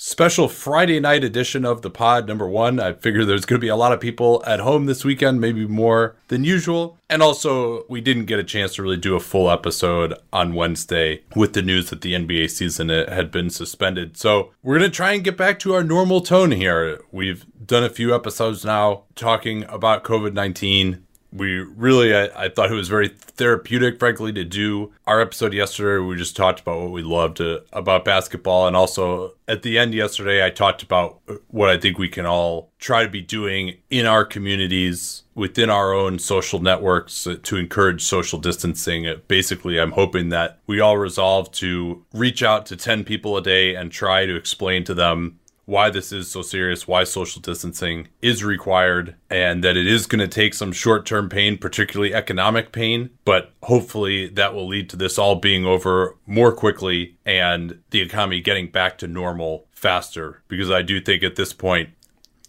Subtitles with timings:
[0.00, 2.28] special Friday night edition of the pod.
[2.28, 5.04] Number one, I figure there's going to be a lot of people at home this
[5.04, 6.98] weekend, maybe more than usual.
[7.10, 11.24] And also, we didn't get a chance to really do a full episode on Wednesday
[11.34, 14.16] with the news that the NBA season had been suspended.
[14.16, 17.00] So we're going to try and get back to our normal tone here.
[17.10, 22.70] We've done a few episodes now talking about COVID 19 we really I, I, thought
[22.70, 26.02] it was very therapeutic frankly to do our episode yesterday.
[26.02, 28.66] We just talked about what we loved uh, about basketball.
[28.66, 32.70] And also at the end yesterday i talked about what i think we can all
[32.78, 38.02] try to be doing in our communities within our own social networks uh, to encourage
[38.02, 39.06] social distancing.
[39.06, 43.42] Uh, basically i'm hoping that we all resolve to reach out to 10 people a
[43.42, 45.38] day and try to explain to them
[45.68, 50.18] why this is so serious, why social distancing is required, and that it is going
[50.18, 53.10] to take some short term pain, particularly economic pain.
[53.26, 58.40] But hopefully, that will lead to this all being over more quickly and the economy
[58.40, 60.42] getting back to normal faster.
[60.48, 61.90] Because I do think at this point,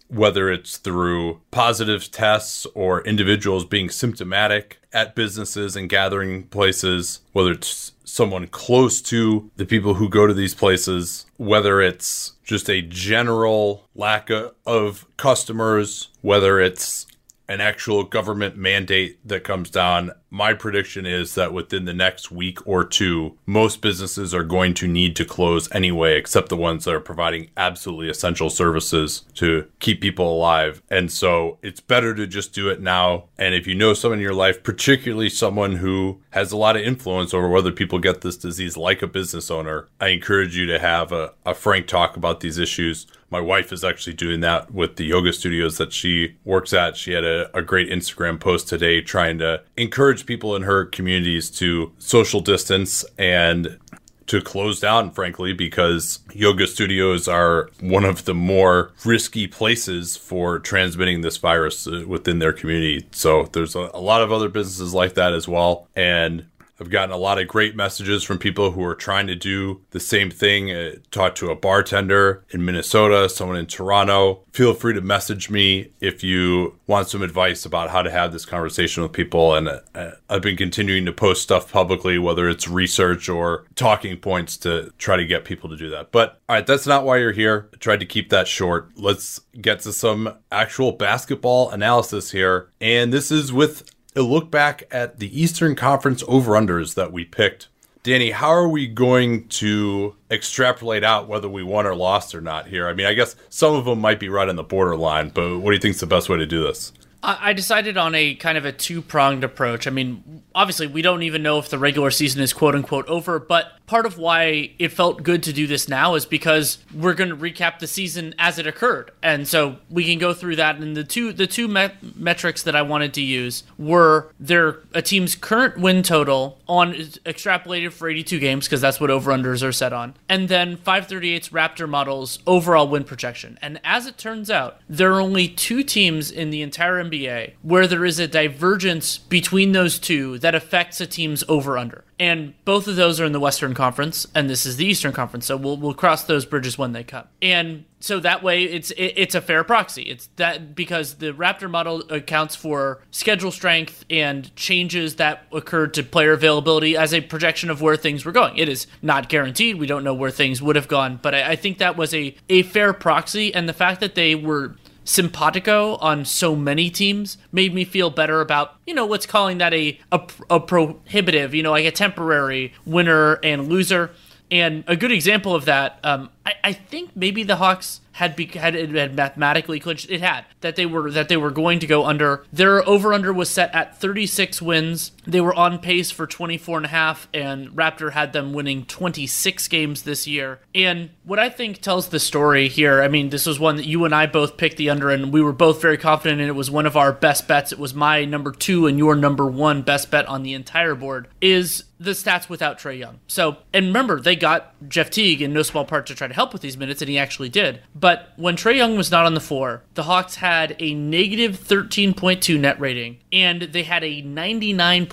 [0.08, 7.52] whether it's through positive tests or individuals being symptomatic at businesses and gathering places, whether
[7.52, 12.82] it's someone close to the people who go to these places, whether it's just a
[12.82, 14.30] general lack
[14.66, 17.06] of customers, whether it's
[17.48, 22.64] an actual government mandate that comes down my prediction is that within the next week
[22.66, 26.94] or two, most businesses are going to need to close anyway, except the ones that
[26.94, 30.82] are providing absolutely essential services to keep people alive.
[30.88, 33.24] And so it's better to just do it now.
[33.36, 36.82] And if you know someone in your life, particularly someone who has a lot of
[36.82, 40.78] influence over whether people get this disease, like a business owner, I encourage you to
[40.78, 44.96] have a, a frank talk about these issues my wife is actually doing that with
[44.96, 46.96] the yoga studios that she works at.
[46.96, 50.84] She had a, a great Instagram post today trying to encourage encourage people in her
[50.86, 53.78] communities to social distance and
[54.26, 60.60] to close down, frankly, because yoga studios are one of the more risky places for
[60.60, 63.08] transmitting this virus uh, within their community.
[63.10, 65.88] So there's a, a lot of other businesses like that as well.
[65.96, 66.46] And
[66.80, 70.00] I've gotten a lot of great messages from people who are trying to do the
[70.00, 70.70] same thing.
[70.70, 74.44] Uh, talked to a bartender in Minnesota, someone in Toronto.
[74.52, 78.46] Feel free to message me if you want some advice about how to have this
[78.46, 79.54] conversation with people.
[79.54, 84.56] And uh, I've been continuing to post stuff publicly, whether it's research or talking points
[84.58, 86.10] to try to get people to do that.
[86.10, 87.68] But all right, that's not why you're here.
[87.74, 88.90] I tried to keep that short.
[88.96, 92.70] Let's get to some actual basketball analysis here.
[92.80, 93.84] And this is with
[94.16, 97.68] a look back at the Eastern Conference over unders that we picked.
[98.02, 102.66] Danny, how are we going to extrapolate out whether we won or lost or not
[102.66, 102.88] here?
[102.88, 105.70] I mean, I guess some of them might be right on the borderline, but what
[105.70, 106.92] do you think is the best way to do this?
[107.22, 109.86] I decided on a kind of a two pronged approach.
[109.86, 113.38] I mean, obviously, we don't even know if the regular season is quote unquote over,
[113.38, 117.28] but part of why it felt good to do this now is because we're going
[117.28, 120.76] to recap the season as it occurred, and so we can go through that.
[120.76, 125.34] And the two the two metrics that I wanted to use were their a team's
[125.34, 129.92] current win total on extrapolated for 82 games because that's what over unders are set
[129.92, 133.58] on, and then 538's Raptor models overall win projection.
[133.60, 137.88] And as it turns out, there are only two teams in the entire NBA where
[137.88, 142.86] there is a divergence between those two that affects a team's over under and both
[142.86, 145.46] of those are in the Western Conference, and this is the Eastern Conference.
[145.46, 147.24] So we'll we'll cross those bridges when they come.
[147.40, 150.02] And so that way, it's it, it's a fair proxy.
[150.02, 156.02] It's that because the Raptor model accounts for schedule strength and changes that occurred to
[156.02, 158.58] player availability as a projection of where things were going.
[158.58, 159.76] It is not guaranteed.
[159.76, 162.36] We don't know where things would have gone, but I, I think that was a
[162.50, 163.54] a fair proxy.
[163.54, 164.76] And the fact that they were
[165.10, 169.74] simpatico on so many teams made me feel better about you know what's calling that
[169.74, 174.12] a, a, a prohibitive you know like a temporary winner and loser
[174.52, 178.44] and a good example of that um, I, I think maybe the hawks had be,
[178.44, 180.10] had, had mathematically clinched.
[180.10, 182.44] It had that they were that they were going to go under.
[182.52, 185.12] Their over under was set at 36 wins.
[185.30, 189.68] They were on pace for 24 and a half, and Raptor had them winning 26
[189.68, 190.60] games this year.
[190.74, 194.04] And what I think tells the story here, I mean, this was one that you
[194.04, 196.70] and I both picked the under, and we were both very confident, and it was
[196.70, 197.70] one of our best bets.
[197.70, 201.28] It was my number two and your number one best bet on the entire board.
[201.40, 203.20] Is the stats without Trae Young.
[203.26, 206.54] So, and remember, they got Jeff Teague in no small part to try to help
[206.54, 207.82] with these minutes, and he actually did.
[207.94, 212.58] But when Trae Young was not on the floor, the Hawks had a negative 13.2
[212.58, 214.22] net rating, and they had a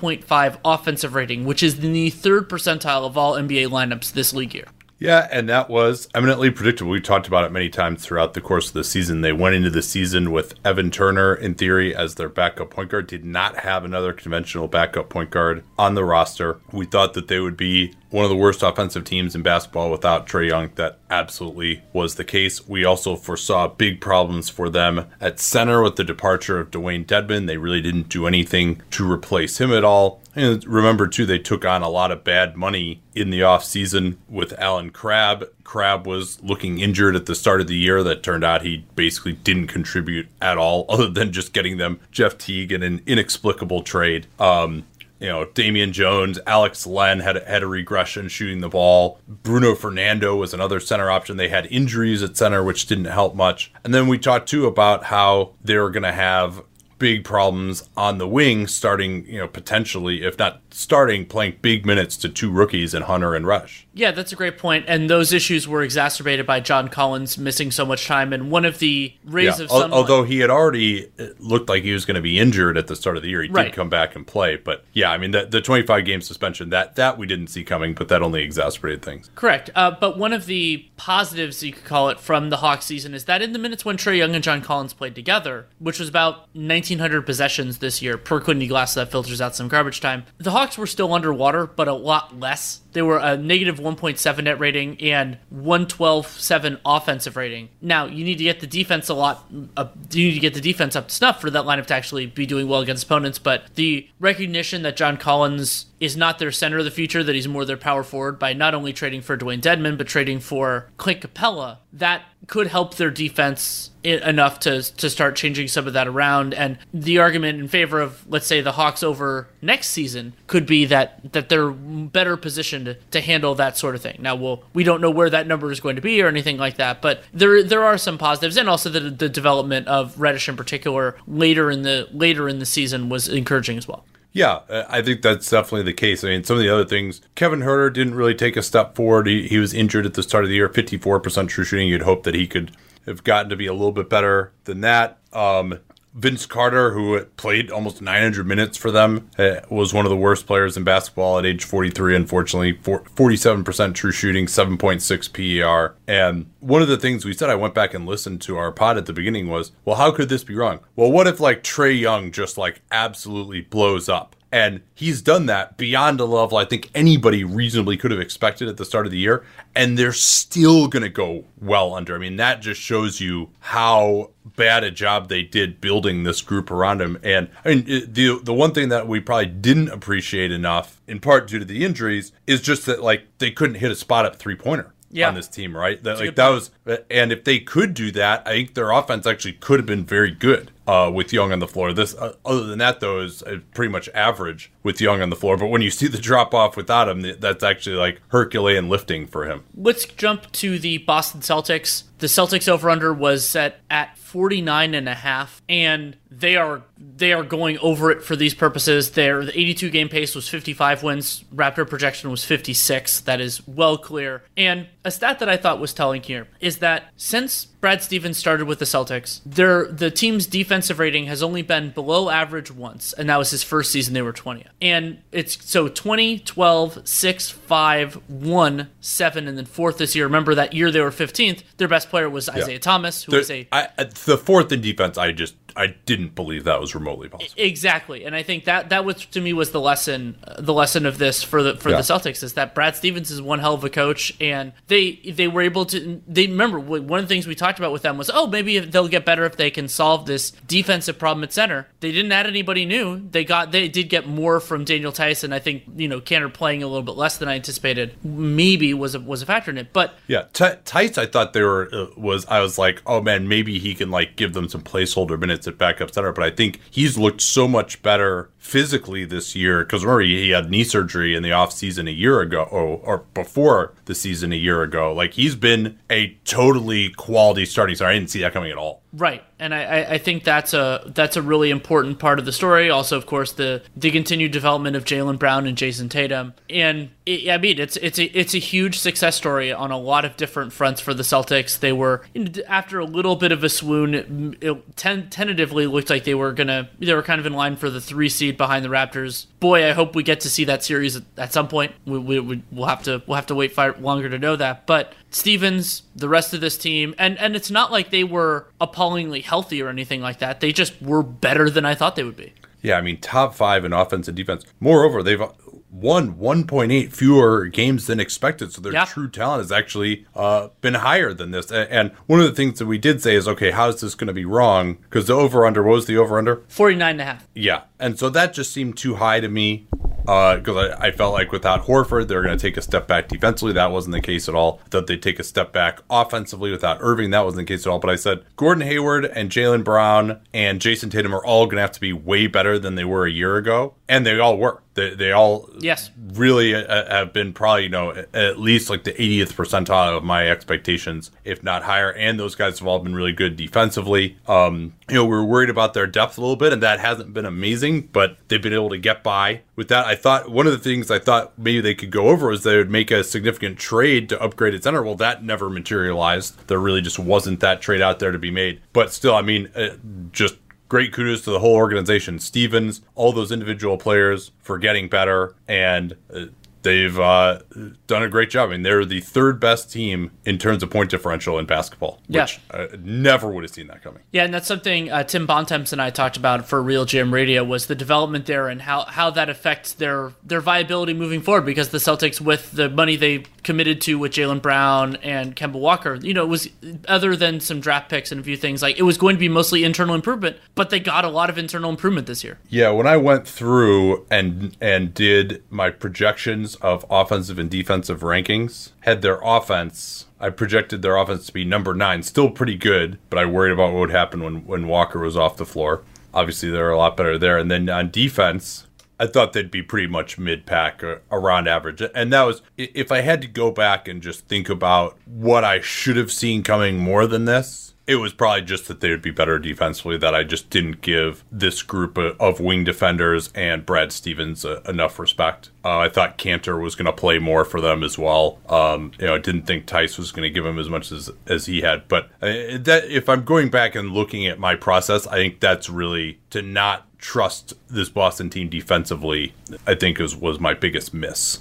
[0.07, 4.53] 99.5 offensive rating, which is in the third percentile of all NBA lineups this league
[4.53, 4.67] year.
[4.99, 6.91] Yeah, and that was eminently predictable.
[6.91, 9.21] We talked about it many times throughout the course of the season.
[9.21, 13.05] They went into the season with Evan Turner, in theory, as their backup point guard,
[13.05, 16.59] did not have another conventional backup point guard on the roster.
[16.71, 20.27] We thought that they would be one of the worst offensive teams in basketball without
[20.27, 20.71] Trae Young.
[20.75, 22.67] That absolutely was the case.
[22.67, 27.45] We also foresaw big problems for them at center with the departure of Dewayne Dedmon.
[27.45, 30.21] They really didn't do anything to replace him at all.
[30.37, 34.53] And remember, too, they took on a lot of bad money in the offseason with
[34.59, 35.45] Allen Crabbe.
[35.63, 38.03] Crabbe was looking injured at the start of the year.
[38.03, 42.37] That turned out he basically didn't contribute at all, other than just getting them Jeff
[42.37, 44.27] Teague in an inexplicable trade.
[44.37, 44.85] Um,
[45.19, 49.19] you know, Damian Jones, Alex Len had had a regression shooting the ball.
[49.27, 51.37] Bruno Fernando was another center option.
[51.37, 53.73] They had injuries at center, which didn't help much.
[53.83, 56.61] And then we talked too about how they were going to have
[56.99, 62.17] big problems on the wing, starting, you know, potentially, if not starting, playing big minutes
[62.17, 63.86] to two rookies and Hunter and Rush.
[63.97, 64.85] Yeah, that's a great point.
[64.87, 68.31] And those issues were exacerbated by John Collins missing so much time.
[68.31, 69.91] And one of the rays Yeah, of some.
[69.93, 72.95] although he had already uh, looked like he was going to be injured at the
[72.95, 73.63] start of the year, he Right.
[73.65, 74.55] did come back and play.
[74.55, 77.93] But yeah, I mean, the, the 25 game suspension that that we didn't see coming,
[77.95, 79.29] but that only exacerbated things.
[79.35, 79.69] Correct.
[79.75, 83.25] Uh, but one of the positives, you could call it, from the Hawks season is
[83.25, 86.47] that in the minutes when Trae Young and John Collins played together, which was about
[86.53, 90.77] 1,900 possessions this year per Quincy Glass, that filters out some garbage time, the Hawks
[90.77, 92.81] were still underwater, but a lot less.
[92.93, 97.69] They were a negative 1.7 net rating and 112.7 offensive rating.
[97.81, 99.45] Now, you need to get the defense a lot,
[99.75, 102.25] uh, you need to get the defense up to snuff for that lineup to actually
[102.25, 106.77] be doing well against opponents, but the recognition that John Collins is not their center
[106.77, 109.61] of the future, that he's more their power forward by not only trading for Dewayne
[109.61, 111.77] Dedmon, but trading for Clint Capela.
[111.91, 116.53] That could help their defense enough to, to start changing some of that around.
[116.53, 120.85] And the argument in favor of, let's say, the Hawks over next season could be
[120.85, 124.17] that, that they're better positioned to handle that sort of thing.
[124.21, 126.77] Now, we'll, we don't know where that number is going to be or anything like
[126.77, 130.55] that, but there there are some positives, and also the, the development of Reddish in
[130.55, 134.05] particular later in the later in the season was encouraging as well.
[134.33, 136.23] Yeah, uh, I think that's definitely the case.
[136.23, 139.25] I mean, some of the other things, Kevin Huerter didn't really take a step forward.
[139.27, 141.87] He, he was injured at the start of the year, 54% true shooting.
[141.87, 142.71] You'd hope that he could
[143.05, 145.17] have gotten to be a little bit better than that.
[145.33, 145.79] Um,
[146.17, 150.47] Vince Carter, who played almost 900 minutes for them, uh, was one of the worst
[150.47, 152.73] players in basketball at age 43, unfortunately.
[152.73, 155.95] 47% true shooting, 7.6 PER.
[156.07, 158.97] And one of the things we said, I went back and listened to our pod
[158.97, 160.79] at the beginning was, well, how could this be wrong?
[160.95, 164.35] Well, what if like Trae Young just like absolutely blows up?
[164.51, 168.77] And he's done that beyond a level I think anybody reasonably could have expected at
[168.77, 169.43] the start of the year.
[169.75, 172.15] And they're still going to go well under.
[172.15, 176.71] I mean, that just shows you how bad a job they did building this group
[176.71, 177.19] around him.
[177.23, 181.47] And I mean, the the one thing that we probably didn't appreciate enough, in part
[181.47, 184.55] due to the injuries, is just that like they couldn't hit a spot up three
[184.55, 185.27] pointer Yeah.
[185.27, 186.01] on this team, right?
[186.03, 186.71] That like that was,
[187.11, 190.31] and if they could do that, I think their offense actually could have been very
[190.31, 191.93] good uh, with Young on the floor.
[191.93, 195.35] This, uh, other than that, though, is uh, pretty much average with Young on the
[195.35, 195.57] floor.
[195.57, 199.45] But when you see the drop off without him, that's actually like Herculean lifting for
[199.45, 199.63] him.
[199.75, 202.05] Let's jump to the Boston Celtics.
[202.17, 207.31] The Celtics over under was set at 49 and a half and they are they
[207.31, 209.11] are going over it for these purposes.
[209.11, 211.43] Their the 82 game pace was 55 wins.
[211.53, 213.21] Raptor projection was 56.
[213.21, 214.43] That is well clear.
[214.55, 218.67] And a stat that I thought was telling here is that since Brad Stevens started
[218.67, 223.29] with the Celtics, their the team's defensive rating has only been below average once, and
[223.29, 224.69] that was his first season they were 20th.
[224.79, 230.25] And it's so 20, 12, 6, 5, 1, 7 and then fourth this year.
[230.25, 231.63] Remember that year they were 15th.
[231.77, 235.17] Their best player was Isaiah Thomas, who was a I, I- the fourth in defense,
[235.17, 237.53] I just I didn't believe that was remotely possible.
[237.55, 240.37] Exactly, and I think that that was to me was the lesson.
[240.57, 241.97] The lesson of this for the for Yeah.
[241.97, 245.47] the Celtics is that Brad Stevens is one hell of a coach, and they they
[245.47, 246.21] were able to.
[246.27, 249.07] They remember one of the things we talked about with them was oh maybe they'll
[249.07, 251.87] get better if they can solve this defensive problem at center.
[251.99, 253.27] They didn't add anybody new.
[253.29, 255.47] They got they did get more from Daniel Theis.
[255.53, 259.13] I think you know Kanter playing a little bit less than I anticipated maybe was
[259.15, 262.07] a, was a factor in it, but Yeah, T- Theis, I thought they were uh,
[262.17, 265.66] was I was like, oh man, maybe he can like give them some placeholder minutes
[265.67, 266.31] at backup center.
[266.31, 270.69] But I think he's looked so much better physically this year because remember he, had
[270.69, 274.55] knee surgery in the off season a year ago, or, or before the season a
[274.57, 275.13] year ago.
[275.13, 278.09] Like he's been a totally quality starting center.
[278.11, 279.01] I didn't see that coming at all.
[279.13, 282.51] Right, and I, I- I think that's a that's a really important part of the
[282.51, 282.89] story.
[282.89, 287.49] Also, of course, the the continued development of Jaylen Brown and Jayson Tatum, and it,
[287.49, 290.73] I mean, it's it's a it's a huge success story on a lot of different
[290.73, 291.79] fronts for the Celtics.
[291.79, 292.21] They were
[292.67, 296.89] after a little bit of a swoon, it ten, tentatively looked like they were gonna
[296.99, 299.45] they were kind of in line for the three seed behind the Raptors.
[299.59, 301.93] Boy, I hope we get to see that series at, some point.
[302.05, 304.85] We, we, we, will have to we'll have to wait longer to know that.
[304.85, 309.41] But Stevens, the rest of this team, and and it's not like they were appallingly
[309.41, 310.59] healthy or anything like that.
[310.59, 312.53] They just were better than I thought they would be.
[312.81, 314.63] Yeah, I mean, top five in offense and defense.
[314.79, 315.41] Moreover, they've
[315.89, 318.71] won 1.8 fewer games than expected.
[318.71, 319.05] So their Yeah.
[319.05, 321.71] true talent has actually uh, been higher than this.
[321.71, 324.27] And one of the things that we did say is, okay, how is this going
[324.27, 324.97] to be wrong?
[325.03, 326.63] Because the over under, what was the over under?
[326.67, 327.47] 49 and a half.
[327.55, 327.81] Yeah.
[327.99, 329.87] And so that just seemed too high to me
[330.21, 333.71] because I, I felt like without Horford, they're going to take a step back defensively.
[333.73, 334.81] That wasn't the case at all.
[334.85, 337.29] I thought they'd take a step back offensively without Irving.
[337.31, 337.99] That wasn't the case at all.
[337.99, 341.81] But I said Gordon Hayward and Jaylen Brown and Jayson Tatum are all going to
[341.81, 343.93] have to be way better than they were a year ago.
[344.09, 344.81] And they all were.
[344.95, 346.09] They, they all Yes.
[346.33, 350.49] really uh, have been probably you know at least like the 80th percentile of my
[350.49, 355.13] expectations if not higher and those guys have all been really good defensively um you
[355.13, 357.86] know we are worried about their depth a little bit and that hasn't been amazing
[358.11, 360.05] but they've been able to get by with that.
[360.05, 362.77] I thought one of the things i thought maybe they could go over was they
[362.77, 366.67] would make a significant trade to upgrade at center well that never materialized.
[366.67, 368.81] There really just wasn't that trade out there to be made.
[368.93, 369.95] But still i mean uh,
[370.31, 370.55] just
[370.89, 372.39] great kudos to the whole organization.
[372.39, 376.45] Stevens all those individual players for getting better and uh,
[376.83, 377.59] they've uh,
[378.07, 381.09] done a great job i mean they're the third best team in terms of point
[381.09, 382.43] differential in basketball Yeah.
[382.43, 385.91] which i never would have seen that coming Yeah, and that's something uh, Tim Bontemps
[385.93, 389.49] and I talked about for RealGM Radio was the development there and how, how that
[389.49, 394.17] affects their their viability moving forward because the Celtics with the money they committed to
[394.19, 396.69] with Jaylen Brown and Kemba Walker, you know, it was
[397.07, 399.49] other than some draft picks and a few things like it was going to be
[399.49, 402.57] mostly internal improvement, but they got a lot of internal improvement this year.
[402.69, 408.91] Yeah, when I went through and and did my projections of offensive and defensive rankings,
[409.01, 410.25] had their offense.
[410.39, 413.93] I projected their offense to be number nine, still pretty good, but I worried about
[413.93, 416.03] what would happen when when Walker was off the floor.
[416.33, 417.57] Obviously, they're a lot better there.
[417.57, 418.85] And then on defense,
[419.19, 422.01] I thought they'd be pretty much mid pack or uh, around average.
[422.13, 425.81] And that was if I had to go back and just think about what I
[425.81, 427.86] should have seen coming more than this.
[428.07, 430.17] It was probably just that they would be better defensively.
[430.17, 435.19] That I just didn't give this group of, wing defenders and Brad Stevens uh, enough
[435.19, 435.69] respect.
[435.83, 438.59] Uh, I thought Kanter was going to play more for them as well.
[438.69, 441.29] Um, you know, I didn't think Theis was going to give him as much as
[441.45, 442.07] as he had.
[442.07, 445.89] But uh, that if I'm going back and looking at my process, I think that's
[445.89, 449.53] really to not trust this Boston team defensively.
[449.85, 451.59] I think is was my biggest miss.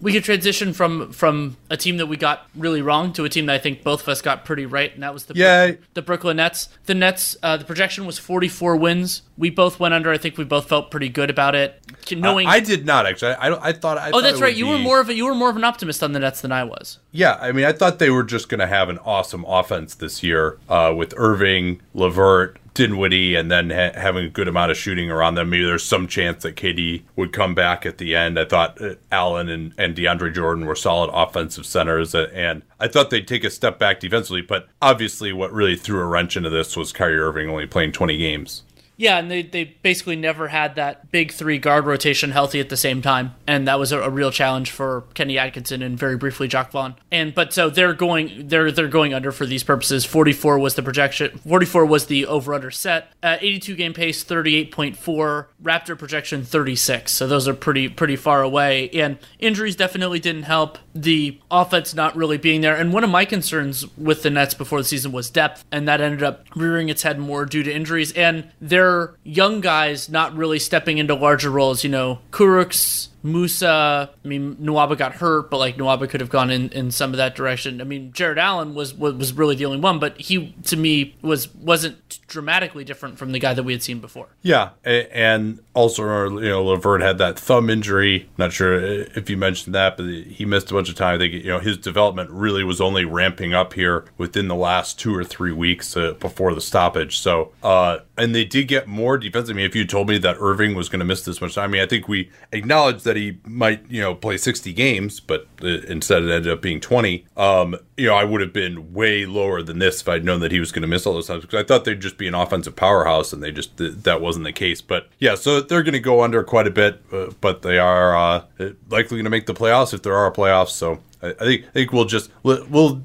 [0.00, 3.46] We could transition from from a team that we got really wrong to a team
[3.46, 5.72] that I think both of us got pretty right, and that was the Yeah.
[5.94, 6.68] the Brooklyn Nets.
[6.86, 9.22] The Nets, uh, the projection was 44 wins.
[9.36, 10.12] We both went under.
[10.12, 11.80] I think we both felt pretty good about it,
[12.12, 12.46] knowing.
[12.46, 13.32] I did not actually.
[13.32, 13.98] I I, I thought.
[13.98, 14.54] I oh, thought that's right.
[14.54, 16.52] You were more of a you were more of an optimist on the Nets than
[16.52, 16.98] I was.
[17.10, 20.22] Yeah, I mean, I thought they were just going to have an awesome offense this
[20.22, 25.10] year uh, with Irving, LeVert, Dinwiddie, and then ha- having a good amount of shooting
[25.10, 25.50] around them.
[25.50, 28.38] Maybe there's some chance that KD would come back at the end.
[28.38, 32.86] I thought uh, Allen and, and DeAndre Jordan were solid offensive centers, uh, and I
[32.86, 34.42] thought they'd take a step back defensively.
[34.42, 38.16] But obviously, what really threw a wrench into this was Kyrie Irving only playing 20
[38.16, 38.62] games.
[39.00, 42.76] Yeah, and they, they basically never had that big three guard rotation healthy at the
[42.76, 46.48] same time, and that was a, a real challenge for Kenny Atkinson and very briefly
[46.48, 46.96] Jacque Vaughn.
[47.12, 50.04] And but so they're going they're they're going under for these purposes.
[50.04, 51.38] Forty four was the projection.
[51.38, 53.12] Forty four was the over under set.
[53.22, 55.48] Uh, Eighty two game pace, thirty eight point four.
[55.62, 57.12] Raptor projection thirty six.
[57.12, 58.90] So those are pretty pretty far away.
[58.90, 60.76] And injuries definitely didn't help.
[61.00, 62.74] The offense not really being there.
[62.74, 66.00] And one of my concerns with the Nets before the season was depth, and that
[66.00, 70.58] ended up rearing its head more due to injuries and their young guys not really
[70.58, 71.84] stepping into larger roles.
[71.84, 74.10] You know, Kurucs, Musa.
[74.24, 77.16] I mean, Nwaba got hurt, but like Nwaba could have gone in, in some of
[77.16, 77.80] that direction.
[77.80, 81.52] I mean, Jarrett Allen was, was really the only one, but he to me was
[81.54, 84.28] wasn't dramatically different from the guy that we had seen before.
[84.42, 88.28] Yeah, and also you know LeVert had that thumb injury.
[88.36, 91.16] Not sure if you mentioned that, but he missed a bunch of time.
[91.16, 94.98] I think you know his development really was only ramping up here within the last
[94.98, 97.18] two or three weeks uh, before the stoppage.
[97.18, 99.50] So, uh, and they did get more defense.
[99.50, 101.64] I mean, if you told me that Irving was going to miss this much time,
[101.64, 105.48] I mean, I think we acknowledged that he might you know play sixty games, but
[105.62, 107.26] uh, instead it ended up being twenty.
[107.36, 110.52] Um, you know, I would have been way lower than this if I'd known that
[110.52, 112.34] he was going to miss all those times because I thought they'd just be an
[112.34, 114.80] offensive powerhouse, and they just th- that wasn't the case.
[114.80, 118.16] But yeah, so they're going to go under quite a bit, uh, but they are
[118.16, 118.44] uh,
[118.88, 120.70] likely going to make the playoffs if there are playoffs.
[120.70, 123.02] So I, I think I think we'll just we'll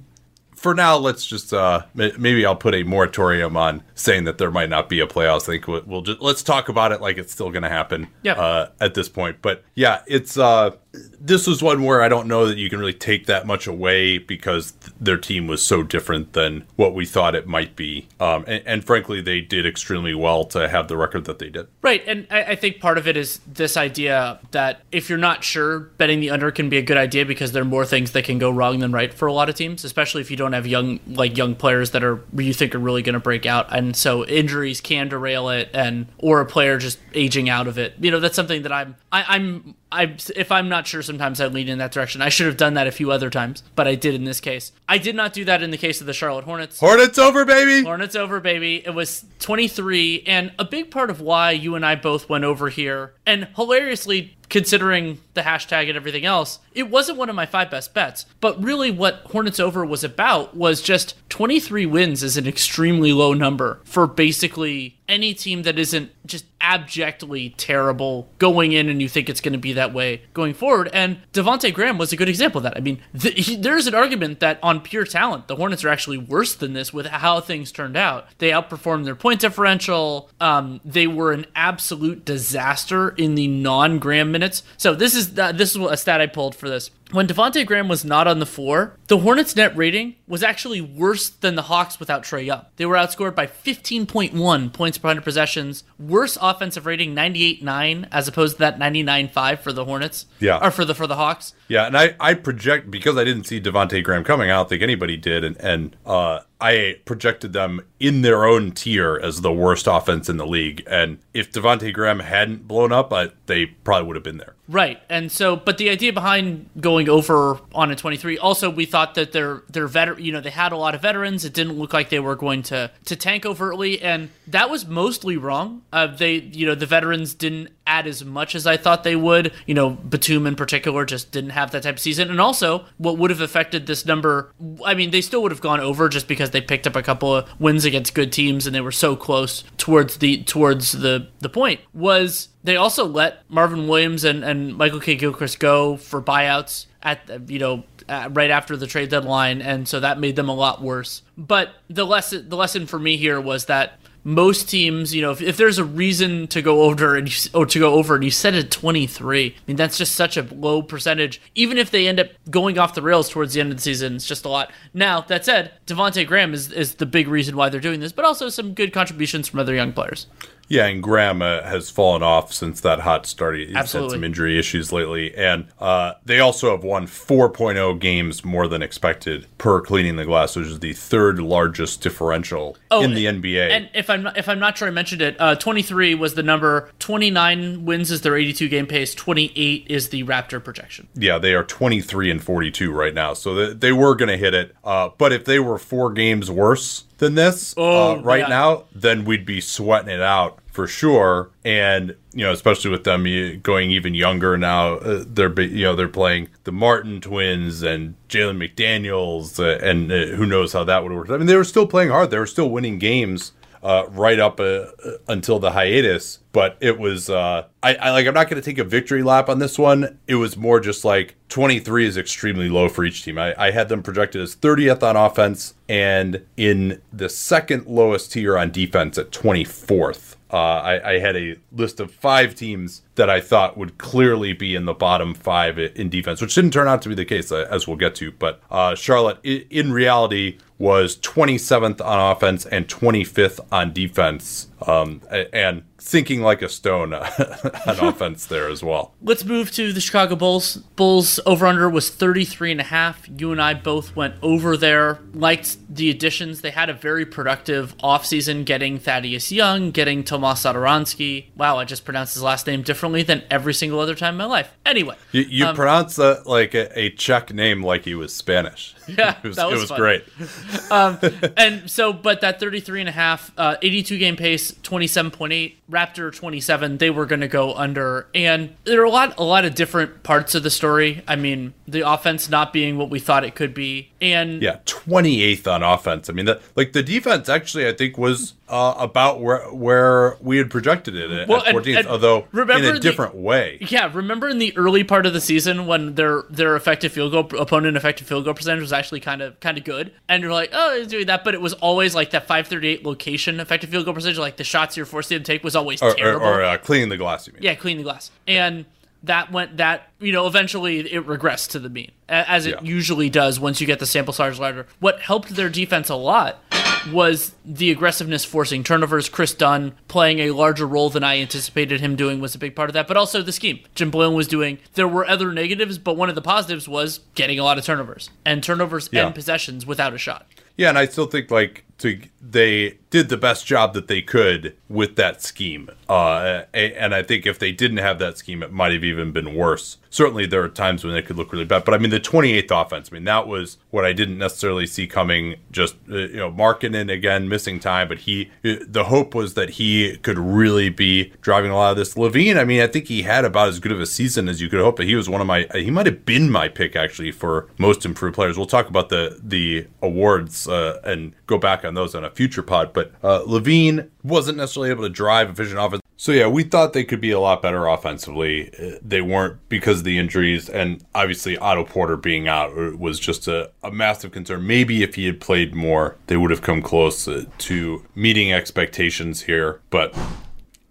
[0.63, 4.69] for now, let's just uh, maybe I'll put a moratorium on saying that there might
[4.69, 5.43] not be a playoffs.
[5.43, 8.07] I think we'll, we'll just let's talk about it like it's still going to happen
[8.23, 8.33] Yeah.
[8.33, 9.37] uh, at this point.
[9.41, 12.93] But yeah, it's uh, this was one where I don't know that you can really
[12.93, 17.33] take that much away because th- their team was so different than what we thought
[17.33, 18.07] it might be.
[18.19, 21.67] Um, and, and, frankly, they did extremely well to have the record that they did.
[21.81, 22.03] Right.
[22.05, 25.79] And I, I, think part of it is this idea that if you're not sure,
[25.79, 28.37] betting the under can be a good idea because there are more things that can
[28.37, 30.99] go wrong than right for a lot of teams, especially if you don't have young,
[31.07, 33.75] like young players that are you think are really going to break out.
[33.75, 37.95] And so injuries can derail it and, or a player just aging out of it.
[37.99, 41.47] You know, that's something that I'm, I, I'm I if I'm not sure, sometimes I
[41.47, 42.21] lean in that direction.
[42.21, 44.71] I should have done that a few other times, but I did in this case.
[44.89, 46.79] I did not do that in the case of the Charlotte Hornets.
[46.79, 47.83] Hornets over, baby.
[47.85, 48.83] Hornets over, baby.
[48.85, 52.69] It was 23, and a big part of why you and I both went over
[52.69, 57.71] here, and hilariously considering the hashtag and everything else, it wasn't one of my five
[57.71, 58.27] best bets.
[58.39, 63.33] But really, what Hornets Over was about was just 23 wins is an extremely low
[63.33, 69.29] number for basically any team that isn't just abjectly terrible going in and you think
[69.29, 70.89] it's going to be that way going forward.
[70.93, 72.77] And Devonte Graham was a good example of that.
[72.77, 76.55] I mean, he, there's an argument that on pure talent, the Hornets are actually worse
[76.55, 78.27] than this with how things turned out.
[78.37, 80.29] They outperformed their point differential.
[80.39, 84.63] Um, they were an absolute disaster in the non-Graham minutes.
[84.77, 87.87] So this is uh, this is a stat I pulled for this when Devonte Graham
[87.87, 91.99] was not on the floor, the Hornets' net rating was actually worse than the Hawks
[91.99, 92.65] without Trae Young.
[92.77, 95.83] They were outscored by 15.1 points per 100 possessions.
[95.99, 100.25] Worse offensive rating, 98.9, as opposed to that 99.5 for the Hornets.
[100.39, 101.53] Yeah, or for the for the Hawks.
[101.67, 104.49] Yeah, and I I project because I didn't see Devonte Graham coming.
[104.49, 109.19] I don't think anybody did, and and uh, I projected them in their own tier
[109.21, 110.81] as the worst offense in the league.
[110.87, 114.55] And if Devonte Graham hadn't blown up, I, they probably would have been there.
[114.69, 115.01] Right.
[115.09, 119.33] And so, but the idea behind going over on a 23, also we thought that
[119.33, 120.23] they're they're veteran.
[120.23, 121.43] You know, they had a lot of veterans.
[121.43, 125.35] It didn't look like they were going to to tank overtly, and that was mostly
[125.35, 125.81] wrong.
[125.91, 129.51] Uh, they, you know, the veterans didn't add as much as I thought they would.
[129.65, 132.29] You know, Batum in particular just didn't have that type of season.
[132.29, 134.51] And also, what would have affected this number?
[134.85, 137.35] I mean, they still would have gone over just because they picked up a couple
[137.35, 141.49] of wins against good teams and they were so close towards the towards the the
[141.49, 141.81] point.
[141.93, 145.15] Was they also let Marvin Williams and, and Michael K.
[145.15, 150.19] Gilchrist go for buyouts at you know right after the trade deadline, and so that
[150.19, 151.21] made them a lot worse.
[151.37, 155.41] But the lesson the lesson for me here was that most teams, you know, if,
[155.41, 158.23] if there's a reason to go over and you, or oh, to go over and
[158.23, 161.41] you set it 23, I mean that's just such a low percentage.
[161.55, 164.15] Even if they end up going off the rails towards the end of the season,
[164.15, 164.71] it's just a lot.
[164.93, 168.25] Now that said, Devonte Graham is is the big reason why they're doing this, but
[168.25, 170.27] also some good contributions from other young players.
[170.73, 173.59] Yeah, and Graham uh, has fallen off since that hot start.
[173.59, 174.15] He's Absolutely.
[174.15, 175.35] had some injury issues lately.
[175.35, 180.55] And uh, they also have won 4.0 games more than expected per cleaning the glass,
[180.55, 183.69] which is the third largest differential oh, in the NBA.
[183.69, 186.41] And if I'm not, if I'm not sure I mentioned it, uh, 23 was the
[186.41, 186.89] number.
[186.97, 189.13] 29 wins is their 82 game pace.
[189.13, 191.07] 28 is the Raptor projection.
[191.13, 193.35] Yeah, they are 23 and 42 right now.
[193.35, 194.75] So they, they were going to hit it.
[194.83, 198.47] Uh, but if they were four games worse, than this oh, uh, right yeah.
[198.47, 201.51] now, then we'd be sweating it out for sure.
[201.63, 203.23] And you know, especially with them
[203.61, 208.57] going even younger now, uh, they're you know they're playing the Martin twins and Jalen
[208.57, 211.29] McDaniels, uh, and uh, who knows how that would work.
[211.29, 213.53] I mean, they were still playing hard; they were still winning games
[213.83, 214.85] uh, right up uh,
[215.27, 216.39] until the hiatus.
[216.53, 219.49] But it was, uh, I, I like, I'm not going to take a victory lap
[219.49, 220.19] on this one.
[220.27, 223.37] It was more just like 23 is extremely low for each team.
[223.37, 228.57] I, I had them projected as 30th on offense and in the second lowest tier
[228.57, 230.35] on defense at 24th.
[230.51, 234.75] Uh, I, I, had a list of five teams that I thought would clearly be
[234.75, 237.67] in the bottom five in defense, which didn't turn out to be the case, uh,
[237.69, 238.31] as we'll get to.
[238.31, 244.67] But uh, Charlotte, in reality, was 27th on offense and 25th on defense.
[244.85, 245.21] Um,
[245.53, 247.23] and sinking like a stone on
[247.85, 249.13] offense there as well.
[249.21, 250.75] Let's move to the Chicago Bulls.
[250.97, 253.29] Bulls over under was 33 and a half.
[253.37, 255.19] You and I both went over there.
[255.33, 256.59] Liked the additions.
[256.59, 261.45] They had a very productive offseason getting Thaddeus Young, getting Tomas Satoransky.
[261.55, 264.45] Wow, I just pronounced his last name differently than every single other time in my
[264.45, 264.71] life.
[264.85, 265.15] Anyway.
[265.31, 268.95] You, you um, pronounce that like a, a, Czech name like he was Spanish.
[269.17, 270.23] Yeah, it was, that was, it was great.
[270.91, 271.19] um,
[271.57, 276.97] and so, but that 33 and a half, uh, 82 game pace, 27.8 Raptor 27,
[276.97, 278.27] they were going to go under.
[278.33, 281.21] And there are a lot, a lot of different parts of the story.
[281.27, 285.71] I mean, the offense not being what we thought it could be, and yeah, 28th
[285.71, 286.29] on offense.
[286.29, 290.57] I mean, the, like the defense actually, I think was uh, about where where we
[290.57, 293.77] had projected it at, well, 14th, and, and although remember in a different the, way.
[293.81, 297.61] Yeah, remember in the early part of the season when their their effective field goal
[297.61, 300.69] opponent effective field goal percentage was actually kind of kind of good, and you're like,
[300.73, 304.13] oh, he's doing that, but it was always like that 538 location effective field goal
[304.13, 306.45] percentage, like the shots you're forcing to take was always or, terrible.
[306.45, 307.63] Or, or uh, cleaning the glass, you mean?
[307.63, 308.85] Yeah, cleaning the glass, and
[309.23, 312.81] that went that you know eventually it regressed to the mean as it Yeah.
[312.81, 314.85] usually does once you get the sample size larger.
[314.99, 316.61] What helped their defense a lot
[317.11, 319.29] was the aggressiveness forcing turnovers.
[319.29, 322.89] Kris Dunn playing a larger role than I anticipated him doing was a big part
[322.89, 324.79] of that, but also the scheme Jim Boylen was doing.
[324.93, 328.29] There were other negatives, but one of the positives was getting a lot of turnovers
[328.45, 329.25] and turnovers Yeah.
[329.27, 330.45] and possessions without a shot.
[330.77, 334.75] Yeah, and I still think like to they did the best job that they could
[334.89, 335.89] with that scheme.
[336.09, 339.55] Uh, and I think if they didn't have that scheme, it might have even been
[339.55, 339.97] worse.
[340.09, 341.85] Certainly, there are times when it could look really bad.
[341.85, 343.09] But I mean, the 28th offense.
[343.11, 345.55] I mean, that was what I didn't necessarily see coming.
[345.71, 349.71] Just uh, you know, Markkanen again missing time, but he uh, the hope was that
[349.71, 352.15] he could really be driving a lot of this.
[352.15, 352.57] LaVine.
[352.57, 354.81] I mean, I think he had about as good of a season as you could
[354.81, 354.97] hope.
[354.97, 355.67] But he was one of my.
[355.73, 358.57] He might have been my pick actually for most improved players.
[358.57, 362.63] We'll talk about the the awards uh, and go back on those on a future
[362.63, 362.93] pod.
[362.93, 366.01] But uh, LaVine wasn't necessarily able to drive efficient offense.
[366.15, 368.71] So yeah, we thought they could be a lot better offensively.
[368.79, 373.19] Uh, They weren't because of the injuries, and obviously Otto Porter being out uh, was
[373.19, 374.65] just a, a massive concern.
[374.65, 379.41] Maybe if he had played more, they would have come close uh, to meeting expectations
[379.41, 379.81] here.
[379.89, 380.15] But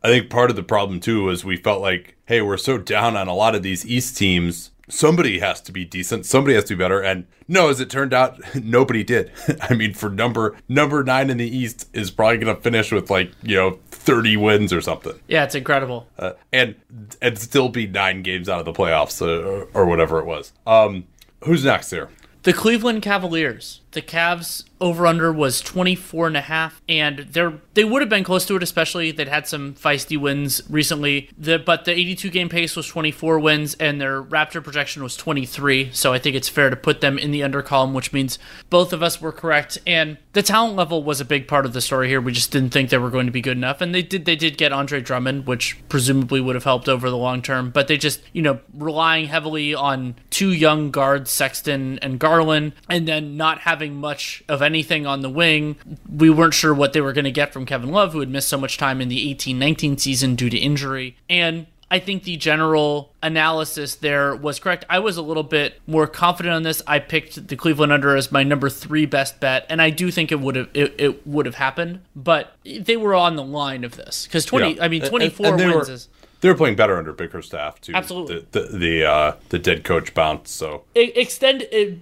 [0.03, 3.17] I think part of the problem too is we felt like, hey, we're so down
[3.17, 4.72] on a lot of these East teams.
[4.93, 6.27] Somebody has to be decent.
[6.27, 7.01] Somebody has to be better.
[7.01, 9.33] And no, as it turned out, nobody did.
[9.63, 13.11] I mean, for number number nine in the East is probably going to finish with
[13.11, 16.09] like you know thirty wins or something, Yeah, it's incredible.
[16.19, 16.75] uh, and
[17.23, 20.53] and still be nine games out of the playoffs uh, or, or whatever it was.
[20.67, 21.05] Um,
[21.45, 22.09] who's next here?
[22.43, 23.81] The Cleveland Cavaliers.
[23.93, 28.25] The Cavs over under was 24 and a half and they're they would have been
[28.25, 31.31] close to it especially they'd had some feisty wins recently.
[31.39, 35.91] The but the 82 game pace was 24 wins and their Raptor projection was 23.
[35.93, 38.93] So I think it's fair to put them in the under column which means both
[38.93, 42.09] of us were correct and the talent level was a big part of the story
[42.09, 42.21] here.
[42.21, 44.37] We just didn't think they were going to be good enough and they did they
[44.37, 47.97] did get Andre Drummond which presumably would have helped over the long term but they
[47.97, 53.61] just, you know, relying heavily on two young guards Sexton and Garland and then not
[53.61, 55.77] having much of anything on the wing.
[56.11, 58.49] We weren't sure what they were going to get from Kevin Love, who had missed
[58.49, 61.17] so much time in the 18 19 season due to injury.
[61.29, 64.87] And I think the general analysis there was correct.
[64.89, 66.81] I was a little bit more confident on this.
[66.87, 70.33] I picked the Cleveland under as my number three best bet, and I do think
[70.33, 72.01] it would have it, it would have happened.
[72.17, 74.77] But they were on the line of this because twenty.
[74.77, 74.85] Yeah.
[74.85, 76.09] I mean, twenty four wins were- is
[76.41, 77.93] They were playing better under Bickerstaff too.
[77.95, 78.47] Absolutely.
[78.53, 80.51] The the the, uh, the dead coach bounce.
[80.51, 81.99] So it, extend it,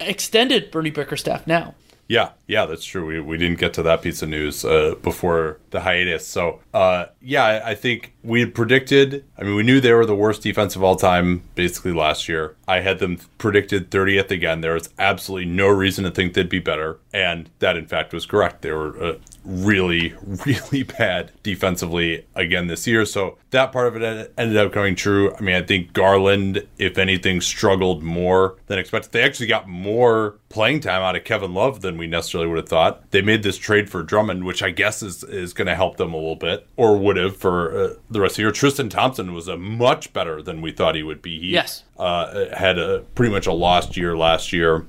[0.00, 1.74] extended Bernie Bickerstaff now.
[2.06, 3.06] Yeah, yeah, that's true.
[3.06, 6.26] We, we didn't get to that piece of news uh, before the hiatus.
[6.26, 9.24] So, uh, yeah, I, think we had predicted.
[9.38, 12.56] I mean, we knew they were the worst defense of all time basically last year.
[12.68, 14.60] I had them predicted 30th again.
[14.60, 16.98] There was absolutely no reason to think they'd be better.
[17.12, 18.62] And that, in fact, was correct.
[18.62, 20.14] They were uh, really,
[20.46, 23.04] really bad defensively again this year.
[23.04, 25.34] So that part of it ended up coming true.
[25.34, 29.12] I mean, I think Garland, if anything, struggled more than expected.
[29.12, 32.68] They actually got more playing time out of Kevin Love than we necessarily would have
[32.68, 33.10] thought.
[33.10, 36.12] They made this trade for Drummond, which I guess is, is going to help them
[36.14, 38.52] a little bit, or would have for uh, the rest of the year.
[38.52, 41.38] Tristan Thompson was a much better than we thought he would be.
[41.40, 41.82] He, Yes.
[41.98, 44.86] uh, had a pretty much a lost year last year,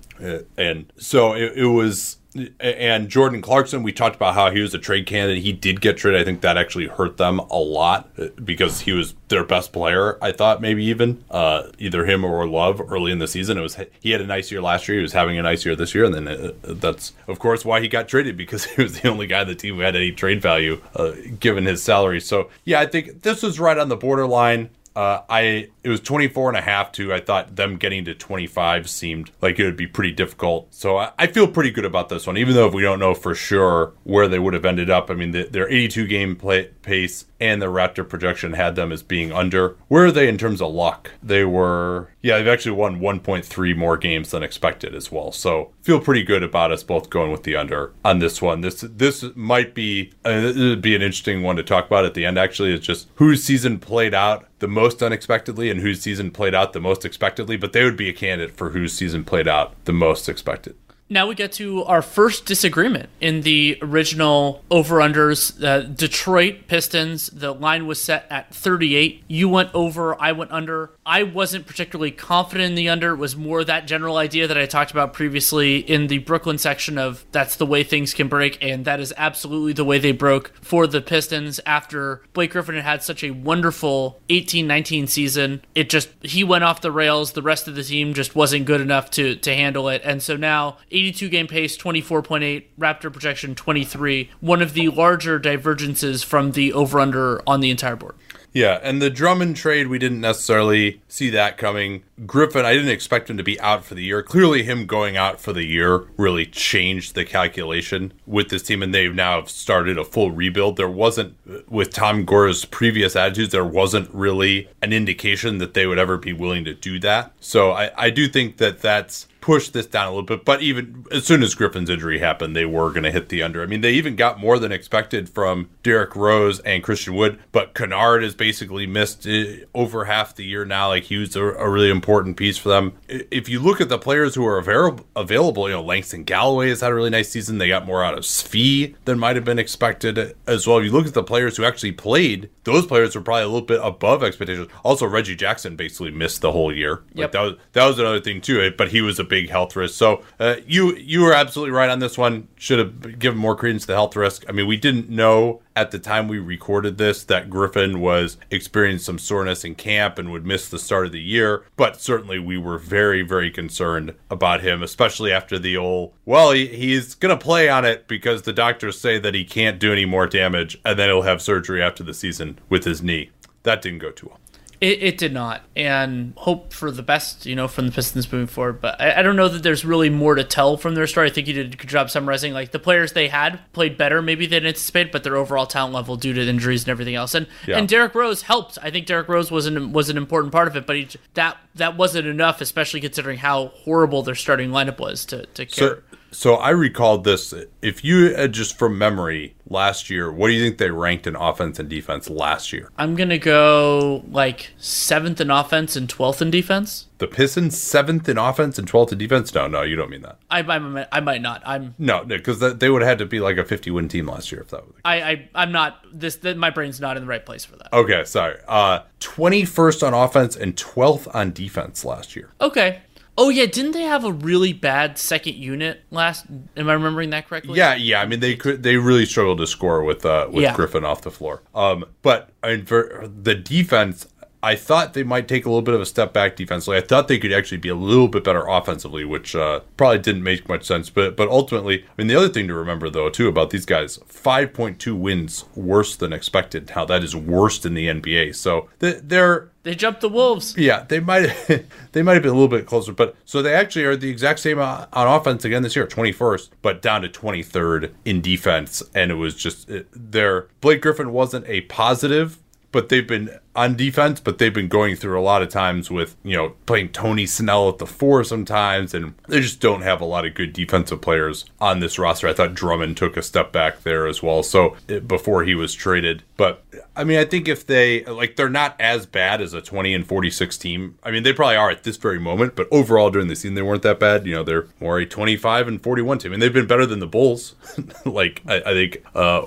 [0.58, 2.18] and so it, it was.
[2.60, 5.42] And Jordan Clarkson, we talked about how he was a trade candidate.
[5.42, 6.20] He did get traded.
[6.20, 10.18] I think that actually hurt them a lot uh, because he was their best player.
[10.22, 13.58] I thought maybe even uh, either him or Love early in the season.
[13.58, 14.98] It was he had a nice year last year.
[14.98, 17.80] He was having a nice year this year, and then uh, that's of course why
[17.80, 20.12] he got traded because he was the only guy on the team who had any
[20.12, 22.20] trade value uh, given his salary.
[22.20, 24.72] So yeah, I think this was right on the borderline.
[24.96, 27.14] Uh, I it was 24 and a half too.
[27.14, 30.74] I thought them getting to 25 seemed like it would be pretty difficult.
[30.74, 33.14] So I, I feel pretty good about this one, even though if we don't know
[33.14, 35.12] for sure where they would have ended up.
[35.12, 39.04] I mean, the, their 82 game play pace and the Raptor projection had them as
[39.04, 39.78] being under.
[39.88, 41.12] Where are they in terms of luck?
[41.22, 45.32] They were yeah, they've actually won 1.3 more games than expected as well.
[45.32, 48.62] So feel pretty good about us both going with the under on this one.
[48.62, 52.14] This this might be uh, this would be an interesting one to talk about at
[52.14, 52.40] the end.
[52.40, 56.74] Actually, it's just whose season played out the most unexpectedly and whose season played out
[56.74, 57.56] the most expectedly.
[57.56, 60.76] But they would be a candidate for whose season played out the most expected.
[61.08, 65.64] Now we get to our first disagreement in the original over unders.
[65.64, 69.24] Uh, Detroit Pistons, the line was set at 38.
[69.28, 70.90] You went over, I went under.
[71.06, 73.14] I wasn't particularly confident in the under.
[73.14, 76.98] It was more that general idea that I talked about previously in the Brooklyn section
[76.98, 80.54] of that's the way things can break, and that is absolutely the way they broke
[80.62, 85.62] for the Pistons after Blake Griffin had had such a wonderful 18 19 season.
[85.76, 87.34] It just, he went off the rails.
[87.34, 90.02] The rest of the team just wasn't good enough to, to handle it.
[90.04, 96.24] And so now 82 game pace, 24.8, Raptor projection 23, one of the larger divergences
[96.24, 98.16] from the over under on the entire board.
[98.56, 102.04] Yeah, and the Drummond trade, we didn't necessarily see that coming.
[102.26, 104.24] Griffin, I didn't expect him to be out for the year.
[104.24, 108.96] Clearly, him going out for the year really changed the calculation with this team, and
[108.96, 110.78] they've now started a full rebuild.
[110.78, 111.36] There wasn't,
[111.70, 116.32] with Tom Gores' previous attitudes, there wasn't really an indication that they would ever be
[116.32, 117.34] willing to do that.
[117.42, 120.44] So I, I do think that that's push this down a little bit.
[120.44, 123.62] But even as soon as Griffin's injury happened, they were going to hit the under.
[123.62, 127.76] I mean, they even got more than expected from Derrick Rose and Christian Wood, but
[127.76, 129.44] Kennard has basically missed uh,
[129.76, 130.88] over half the year now.
[130.88, 132.94] Like he was a, a really important piece for them.
[133.08, 136.82] If you look at the players who are available, available, you know, Langston Galloway has
[136.82, 137.60] had a really nice season.
[137.60, 140.80] They got more out of Svi than might have been expected as well.
[140.80, 143.62] If you look at the players who actually played, those players were probably a little
[143.62, 144.70] bit above expectations.
[144.84, 147.04] Also, Reggie Jackson basically missed the whole year.
[147.14, 147.32] Like Yep.
[147.34, 148.74] that was that was another thing too.
[148.76, 149.96] But he was a big health risk.
[149.96, 152.48] So uh, you you were absolutely right on this one.
[152.56, 154.46] Should have given more credence to the health risk.
[154.48, 159.04] I mean, we didn't know at the time we recorded this that Griffin was experiencing
[159.04, 161.66] some soreness in camp and would miss the start of the year.
[161.76, 166.68] But certainly we were very very concerned about him, especially after the old well he,
[166.68, 170.28] he's gonna play on it because the doctors say that he can't do any more
[170.28, 173.32] damage and then he'll have surgery after the season with his knee.
[173.64, 174.40] That didn't go too well.
[174.82, 178.48] It, it did not, and hope for the best, you know, from the Pistons moving
[178.48, 178.82] forward.
[178.82, 181.28] But I, I don't know that there's really more to tell from their story.
[181.30, 182.54] I think you did a good job summarizing.
[182.54, 186.18] Like the players they had played better, maybe than anticipated, but their overall talent level
[186.18, 187.34] due to injuries and everything else.
[187.34, 187.78] And Yeah.
[187.78, 188.78] and Derrick Rose helped.
[188.82, 191.58] I think Derrick Rose was an was an important part of it, but he, that
[191.76, 195.88] that wasn't enough, especially considering how horrible their starting lineup was to to care.
[196.12, 197.54] So, so I recalled this.
[197.82, 201.36] If you uh, just from memory last year, what do you think they ranked in
[201.36, 202.90] offense and defense last year?
[202.98, 207.08] I'm gonna go like seventh in offense and twelfth in defense.
[207.18, 209.54] The Pistons seventh in offense and twelfth in defense.
[209.54, 210.38] No, no, you don't mean that.
[210.52, 211.62] I, I, might- I might not.
[211.66, 214.62] I'm No, because they would have had to be like a fifty-win team last year
[214.62, 214.96] if that was.
[215.06, 216.36] I, I I'm not this.
[216.38, 217.94] That my brain's not in the right place for that.
[217.94, 218.58] Okay, sorry.
[218.68, 222.52] Uh, twenty-first on offense and twelfth on defense last year.
[222.60, 223.02] Okay.
[223.38, 226.46] Oh yeah, didn't they have a really bad second unit last?
[226.78, 227.78] Am I remembering that correctly?
[227.78, 228.22] Yeah, yeah.
[228.22, 228.82] I mean, they could.
[228.84, 230.76] They really struggled to score with uh, with Yeah.
[230.76, 231.62] Griffin off the floor.
[231.74, 234.28] Um, but I mean, for the defense,
[234.66, 236.98] I thought they might take a little bit of a step back defensively.
[236.98, 240.42] I thought they could actually be a little bit better offensively, which uh, probably didn't
[240.42, 241.12] make much sense.
[241.12, 244.18] But but ultimately, I mean, the other thing to remember though too about these guys,
[244.26, 246.92] five point two wins worse than expected.
[246.96, 248.56] Now that is worst in the NBA.
[248.56, 250.76] So they're They jumped the Wolves.
[250.76, 251.54] yeah, they might
[252.14, 254.60] they might have been a little bit closer, but so they actually are the exact
[254.62, 259.36] same on offense again this year, 21st, but down to 23rd in defense, and it
[259.36, 262.58] was just it, their Blake Griffin wasn't a positive,
[262.96, 266.38] but they've been on defense, but they've been going through a lot of times with
[266.46, 270.26] you know playing Tony Snell at the four sometimes, and they just don't have a
[270.26, 272.48] lot of good defensive players on this roster.
[272.48, 274.96] I thought Drummond took a step back there as well, so
[275.28, 276.86] before he was traded, but
[277.18, 280.26] I mean, I think if they like, they're not as bad as a 20 and
[280.26, 281.18] 46 team.
[281.24, 283.82] I mean, they probably are at this very moment, but overall during the season, they
[283.82, 284.46] weren't that bad.
[284.46, 287.28] You know, they're more a 25 and 41 team, and they've been better than the
[287.28, 287.76] Bulls.
[288.26, 289.66] like, I, I think, uh,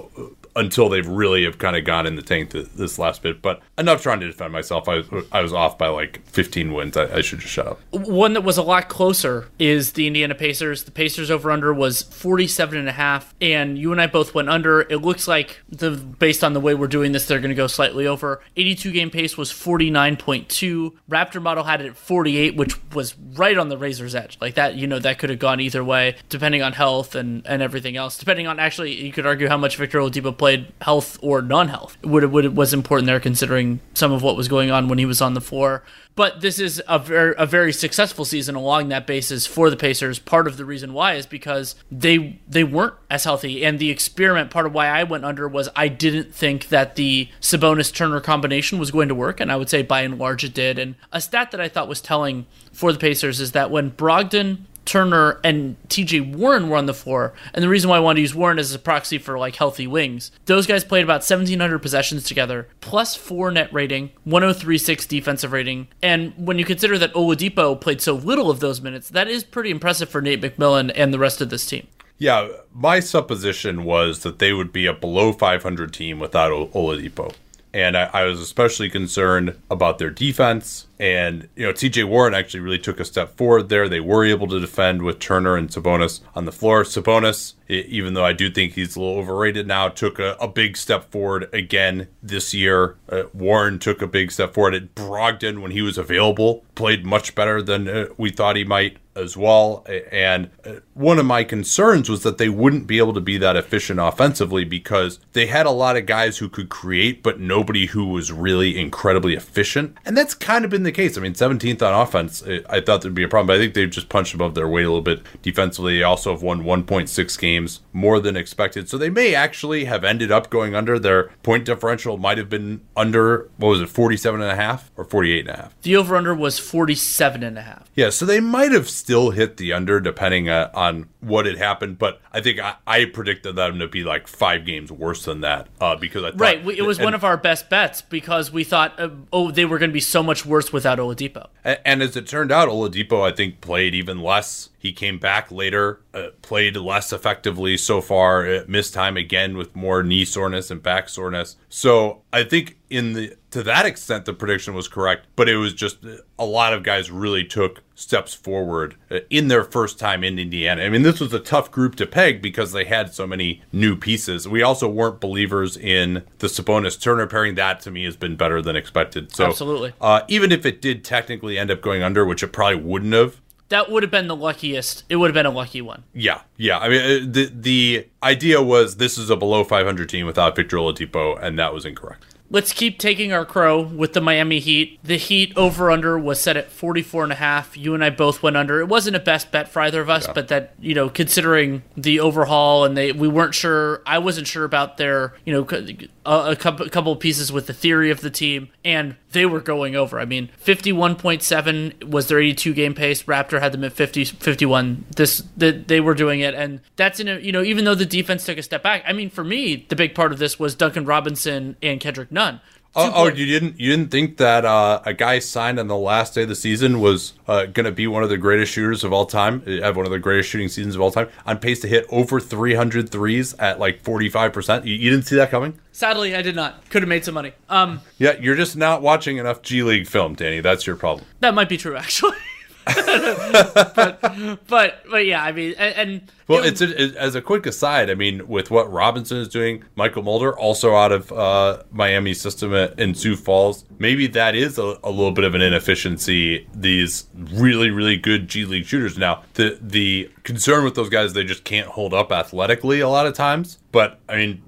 [0.59, 3.41] until they've really have kind of gone in the tank th- this last bit.
[3.41, 4.89] But enough trying to defend myself.
[4.89, 6.97] I was, I was off by like 15 wins.
[6.97, 7.81] I, I should just shut up.
[7.91, 10.85] One that was a lot closer is the Indiana Pacers.
[10.85, 14.49] The Pacers over under was 47 and a half and you and I both went
[14.49, 14.81] under.
[14.83, 17.67] It looks like the based on the way we're doing this they're going to go
[17.67, 18.43] slightly over.
[18.57, 20.93] 82 game pace was 49.2.
[21.11, 24.39] Raptor model had it at 48 which was right on the razor's edge.
[24.41, 27.63] Like that, you know, that could have gone either way depending on health and and
[27.63, 28.19] everything else.
[28.19, 30.48] Depending on actually you could argue how much Victor Oladipo played
[30.81, 31.97] health or non-health.
[32.05, 35.21] Would would was important there considering some of what was going on when he was
[35.21, 35.83] on the floor.
[36.15, 40.19] But this is a very a very successful season along that basis for the Pacers.
[40.19, 44.51] Part of the reason why is because they they weren't as healthy, and the experiment.
[44.51, 48.79] Part of why I went under was I didn't think that the Sabonis Turner combination
[48.79, 50.79] was going to work, and I would say by and large it did.
[50.79, 54.67] And a stat that I thought was telling for the Pacers is that when Brogdon
[54.89, 58.23] Turner and TJ Warren were on the floor, and the reason why I wanted to
[58.23, 62.25] use Warren as a proxy for like healthy wings, those guys played about 1,700 possessions
[62.25, 68.01] together, plus four net rating, 103.6 defensive rating, and when you consider that Oladipo played
[68.01, 71.43] so little of those minutes, that is pretty impressive for Nate McMillan and the rest
[71.43, 71.87] of this team.
[72.17, 77.35] Yeah, my supposition was that they would be a below 500 team without Oladipo.
[77.75, 80.88] And I, I was especially concerned about their defense.
[80.99, 83.89] And, you know, TJ Warren actually really took a step forward there.
[83.89, 86.83] They were able to defend with Turner and Sabonis on the floor.
[86.83, 90.77] Sabonis, even though I do think he's a little overrated now, took a, a big
[90.77, 92.97] step forward again this year.
[93.09, 97.35] Uh, Warren took a big step forward at Brogdon when he was available, played much
[97.35, 99.85] better than uh, we thought he might as well.
[100.11, 103.57] And uh, one of my concerns was that they wouldn't be able to be that
[103.57, 108.07] efficient offensively because they had a lot of guys who could create, but nobody who
[108.07, 109.97] was really incredibly efficient.
[110.07, 111.17] And that's kind of been the case.
[111.17, 113.91] I mean, 17th on offense, I thought there'd be a problem, but I think they've
[113.91, 115.99] just punched above their weight a little bit defensively.
[115.99, 118.89] They also have won 1.6 games more than expected.
[118.89, 120.99] So they may actually have ended up going under.
[120.99, 125.05] Their point differential might have been under, what was it, 47 and a half or
[125.05, 125.81] 48 and a half?
[125.83, 127.91] The over under was 47 and a half.
[127.95, 131.99] Yeah, so they might have still hit the under depending uh, on what had happened,
[131.99, 135.67] but I think I, I, predicted them to be like five games worse than that
[135.81, 136.69] uh, because I thought, right.
[136.69, 139.79] It was and, one of our best bets because we thought, uh, oh, they were
[139.79, 141.49] going to be so much worse without Oladipo.
[141.65, 144.71] And, and, as it turned out, Oladipo I think played even less.
[144.79, 149.75] He came back later, uh, played less effectively so far, uh, missed time again with
[149.75, 151.57] more knee soreness and back soreness.
[151.69, 155.75] So I think in the to that extent the prediction was correct, but it was
[155.75, 155.99] just
[156.39, 160.83] a lot of guys really took steps forward uh, in their first time in Indiana.
[160.83, 163.97] I mean, this was a tough group to peg because they had so many new
[163.97, 164.47] pieces.
[164.47, 167.57] We also weren't believers in the Sabonis Turner pairing.
[167.57, 169.35] That to me has been better than expected.
[169.35, 172.81] So absolutely, uh, even if it did technically end up going under, which it probably
[172.81, 173.41] wouldn't have.
[173.69, 175.05] That would have been the luckiest.
[175.11, 176.05] It would have been a lucky one.
[176.15, 176.79] Yeah, yeah.
[176.79, 180.77] I mean, uh, the the idea was this is a below 500 team without Victor
[180.79, 182.25] Oladipo, and that was incorrect.
[182.51, 184.99] Let's keep taking our crow with the Miami Heat.
[185.03, 187.77] The Heat over under was set at 44 and a half.
[187.77, 188.81] You and I both went under.
[188.81, 190.33] It wasn't a best bet for either of us, yeah.
[190.33, 194.65] but that, you know, considering the overhaul and they we weren't sure, I wasn't sure
[194.65, 198.69] about their, you know, a, a couple, of pieces with the theory of the team
[198.85, 200.19] and they were going over.
[200.19, 203.25] I mean, 51.7 was their 82 game pace.
[203.25, 205.07] Raptor had them at 50 51.
[205.17, 208.07] This the, they were doing it and that's in a, you know, even though the
[208.07, 209.03] defense took a step back.
[209.07, 212.61] I mean, for me, the big part of this was Duncan Robinson and Kendrick Nunn.
[212.95, 216.35] Oh, oh, you didn't you didn't think that uh, a guy signed on the last
[216.35, 219.13] day of the season was uh, going to be one of the greatest shooters of
[219.13, 221.89] all time, have one of the greatest shooting seasons of all time, on pace to
[221.89, 224.85] hit over 300 threes at like 45%.
[224.85, 225.79] You, you didn't see that coming?
[225.93, 226.89] Sadly, I did not.
[226.91, 227.53] Could have made some money.
[227.69, 230.61] Um, yeah, you're just not watching enough G League film, Danny.
[230.61, 231.27] That's your problem.
[231.41, 232.37] That might be true, actually.
[233.95, 234.21] but,
[234.67, 238.11] but but yeah, I mean, and, and well, it's a, it, as a quick aside.
[238.11, 242.73] I mean, with what Robinson is doing, Mychal Mulder also out of uh, Miami system
[242.73, 243.85] in Sioux Falls.
[243.99, 246.67] Maybe that is a, a, little bit of an inefficiency.
[246.75, 249.19] These really really good G League shooters.
[249.19, 253.27] Now the the concern with those guys, they just can't hold up athletically a lot
[253.27, 253.79] of times.
[253.91, 254.63] But I mean,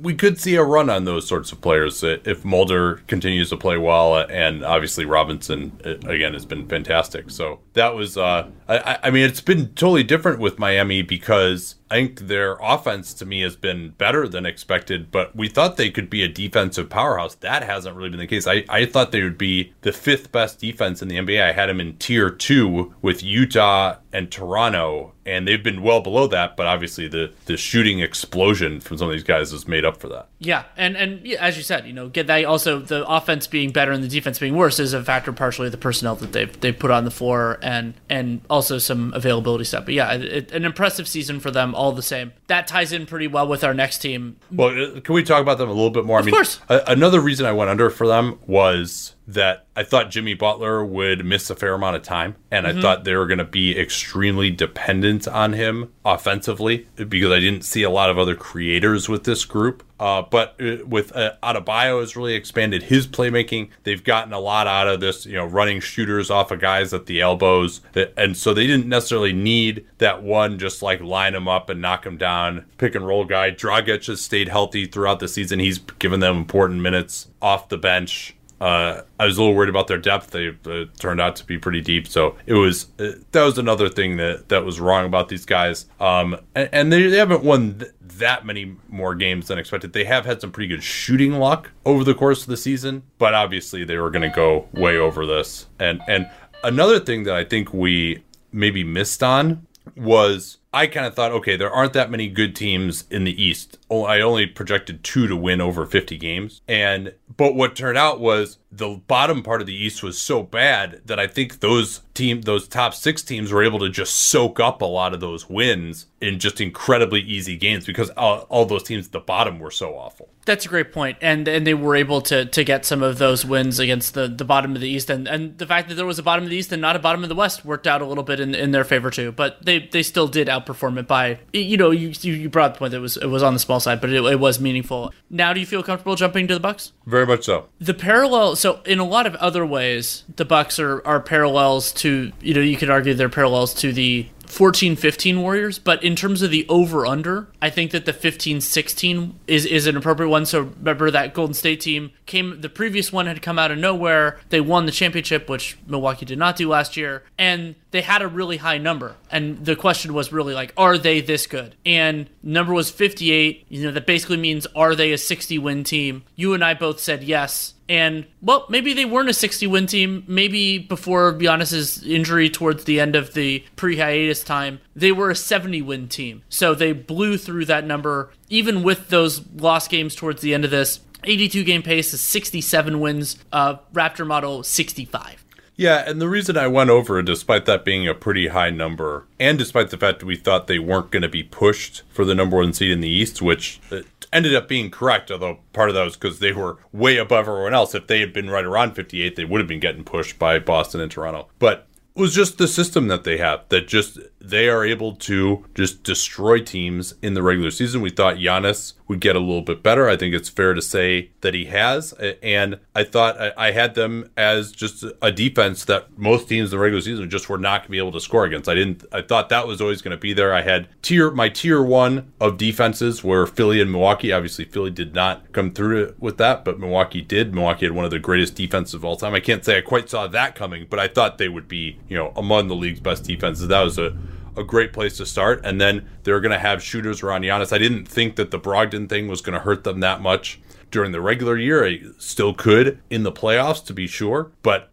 [0.00, 3.76] we could see a run on those sorts of players if Mulder continues to play
[3.76, 7.30] well, and obviously Robinson uh, again has been fantastic.
[7.30, 11.98] So that was, uh, I, I mean, it's been totally different with Miami because I
[11.98, 16.10] think their offense to me has been better than expected, but we thought they could
[16.10, 17.36] be a defensive powerhouse.
[17.36, 18.48] That hasn't really been the case.
[18.48, 21.40] I, I thought they would be the fifth best defense in the NBA.
[21.40, 26.28] I had them in tier two with Utah and Toronto, and they've been well below
[26.28, 29.96] that, but obviously the, the shooting explosion from some of these guys has made up
[29.96, 30.28] for that.
[30.38, 33.90] Yeah, and and as you said, you know, get that also the offense being better
[33.90, 36.90] and the defense being worse is a factor partially the personnel that they've they put
[36.90, 39.84] on the floor and and also some availability stuff.
[39.84, 42.32] But yeah, it, an impressive season for them all the same.
[42.46, 44.36] That ties in pretty well with our next team.
[44.50, 46.18] Well, uh, can we talk about them a little bit more?
[46.18, 46.60] Of I mean, course.
[46.68, 51.48] another reason I went under for them was that I thought Jimmy Butler would miss
[51.48, 52.78] a fair amount of time, and mm-hmm.
[52.78, 57.64] I thought they were going to be extremely dependent on him offensively because I didn't
[57.64, 59.82] see a lot of other creators with this group.
[59.98, 63.70] Uh, but uh, with uh, Adebayo has really expanded his playmaking.
[63.84, 67.06] They've gotten a lot out of this, you know, running shooters off of guys at
[67.06, 67.80] the elbows,
[68.16, 72.04] and so they didn't necessarily need that one just like line him up and knock
[72.04, 73.50] him down, pick and roll guy.
[73.50, 75.60] Dragic has stayed healthy throughout the season.
[75.60, 78.34] He's given them important minutes off the bench.
[78.60, 80.30] Uh, I was a little worried about their depth.
[80.30, 83.88] They uh, turned out to be pretty deep, so it was uh, that was another
[83.88, 85.86] thing that that was wrong about these guys.
[86.00, 89.92] Um, and, and they, they, haven't won th- that many more games than expected.
[89.92, 93.34] They have had some pretty good shooting luck over the course of the season, but
[93.34, 95.66] obviously they were going to go way over this.
[95.78, 96.30] And and
[96.62, 101.56] another thing that I think we maybe missed on was I kind of thought, okay,
[101.56, 103.78] there aren't that many good teams in the East.
[104.02, 106.60] I only projected two to win over 50 games.
[106.66, 111.00] And, but what turned out was the bottom part of the East was so bad
[111.04, 114.82] that I think those team, those top six teams were able to just soak up
[114.82, 119.06] a lot of those wins in just incredibly easy games because all, all those teams
[119.06, 120.28] at the bottom were so awful.
[120.46, 123.46] That's a great point, and and they were able to to get some of those
[123.46, 126.18] wins against the, the bottom of the East, and, and the fact that there was
[126.18, 128.04] a bottom of the East and not a bottom of the West worked out a
[128.04, 129.32] little bit in, in their favor too.
[129.32, 132.90] But they, they still did outperform it by you know you you brought the point
[132.90, 135.12] that it was it was on the small side, but it, it was meaningful.
[135.30, 136.92] Now, do you feel comfortable jumping to the Bucks?
[137.06, 137.68] Very much so.
[137.78, 142.32] The parallel, so in a lot of other ways, the Bucks are are parallels to
[142.40, 146.42] you know you could argue they're parallels to the 14 15 Warriors, but in terms
[146.42, 150.46] of the over under, I think that the 15 16 is, is an appropriate one.
[150.46, 154.38] So remember that Golden State team came, the previous one had come out of nowhere.
[154.50, 157.24] They won the championship, which Milwaukee did not do last year.
[157.38, 159.14] And they had a really high number.
[159.30, 161.76] And the question was really like, are they this good?
[161.86, 163.66] And number was 58.
[163.68, 166.24] You know, that basically means, are they a 60 win team?
[166.34, 167.74] You and I both said yes.
[167.88, 170.24] And well, maybe they weren't a 60 win team.
[170.26, 175.36] Maybe before Giannis's injury towards the end of the pre hiatus time, they were a
[175.36, 176.42] 70 win team.
[176.48, 180.72] So they blew through that number, even with those lost games towards the end of
[180.72, 180.98] this.
[181.22, 185.44] 82 game pace is 67 wins, uh, Raptor model 65.
[185.76, 189.58] Yeah, and the reason I went over, despite that being a pretty high number, and
[189.58, 192.56] despite the fact that we thought they weren't going to be pushed for the number
[192.56, 194.02] one seed in the East, which uh,
[194.32, 197.74] ended up being correct, although part of that was because they were way above everyone
[197.74, 197.94] else.
[197.94, 201.00] If they had been right around 58, they would have been getting pushed by Boston
[201.00, 201.48] and Toronto.
[201.58, 205.64] But it was just the system that they have that just they are able to
[205.74, 208.00] just destroy teams in the regular season.
[208.02, 210.08] We thought Giannis would get a little bit better.
[210.08, 212.12] I think it's fair to say that he has.
[212.42, 216.82] And I thought I had them as just a defense that most teams in the
[216.82, 218.68] regular season just were not going to be able to score against.
[218.68, 219.04] I didn't.
[219.12, 220.54] I thought that was always going to be there.
[220.54, 224.32] I had tier my tier one of defenses were Philly and Milwaukee.
[224.32, 227.54] Obviously, Philly did not come through with that, but Milwaukee did.
[227.54, 229.34] Milwaukee had one of the greatest defenses of all time.
[229.34, 232.16] I can't say I quite saw that coming, but I thought they would be, you
[232.16, 233.68] know, among the league's best defenses.
[233.68, 234.16] That was a
[234.56, 235.60] a great place to start.
[235.64, 237.72] And then they're going to have shooters around Giannis.
[237.72, 241.12] I didn't think that the Brogdon thing was going to hurt them that much during
[241.12, 241.86] the regular year.
[241.86, 244.52] I still could in the playoffs, to be sure.
[244.62, 244.90] But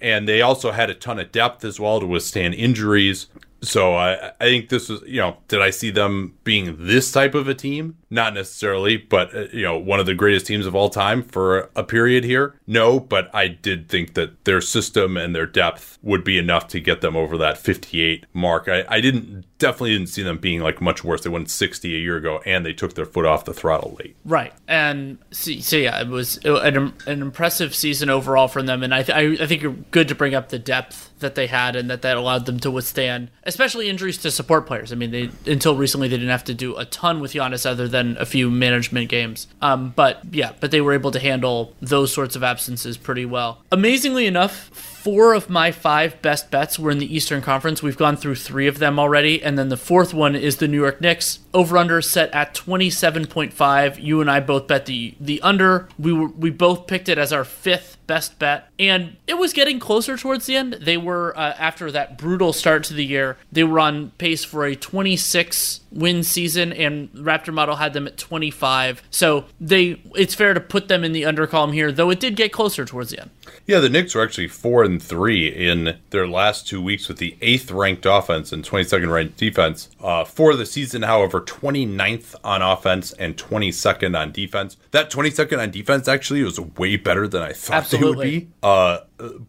[0.00, 3.26] and they also had a ton of depth as well to withstand injuries.
[3.62, 7.34] So I, I think this is, you know, did I see them being this type
[7.34, 7.96] of a team?
[8.10, 11.70] Not necessarily, but uh, you know, one of the greatest teams of all time for
[11.74, 12.54] a period here.
[12.66, 16.80] No, but I did think that their system and their depth would be enough to
[16.80, 18.68] get them over that 58 mark.
[18.68, 21.22] I, I didn't definitely didn't see them being like much worse.
[21.22, 24.16] They went 60 a year ago, and they took their foot off the throttle late.
[24.24, 28.94] Right, and so, so yeah, it was an, an impressive season overall from them, and
[28.94, 31.88] I, th- I think you're good to bring up the depth that they had and
[31.88, 34.92] that that allowed them to withstand, especially injuries to support players.
[34.92, 37.88] I mean, they until recently they didn't have to do a ton with Giannis other
[37.88, 39.48] than than a few management games.
[39.60, 43.62] Um, but yeah, but they were able to handle those sorts of absences pretty well.
[43.72, 44.70] Amazingly enough,
[45.06, 47.80] four of my five best bets were in the Eastern Conference.
[47.80, 50.80] We've gone through three of them already, and then the fourth one is the New
[50.80, 51.38] York Knicks.
[51.54, 54.00] Over under set at twenty seven point five.
[54.00, 55.88] You and I both bet the the under.
[55.96, 58.68] We were we both picked it as our fifth best bet.
[58.78, 60.74] And it was getting closer towards the end.
[60.74, 64.64] They were, uh, after that brutal start to the year, they were on pace for
[64.64, 69.02] a 26 win season, and Raptor Model had them at 25.
[69.10, 72.36] So they, it's fair to put them in the under column here, though it did
[72.36, 73.30] get closer towards the end.
[73.66, 77.36] Yeah, the Knicks were actually four and three in their last two weeks with the
[77.40, 79.88] eighth ranked offense and 22nd ranked defense.
[80.00, 84.76] Uh, for the season, however, 29th on offense and 22nd on defense.
[84.90, 87.95] That 22nd on defense actually was way better than I thought Absolutely.
[87.98, 88.48] They would be.
[88.62, 89.00] Uh,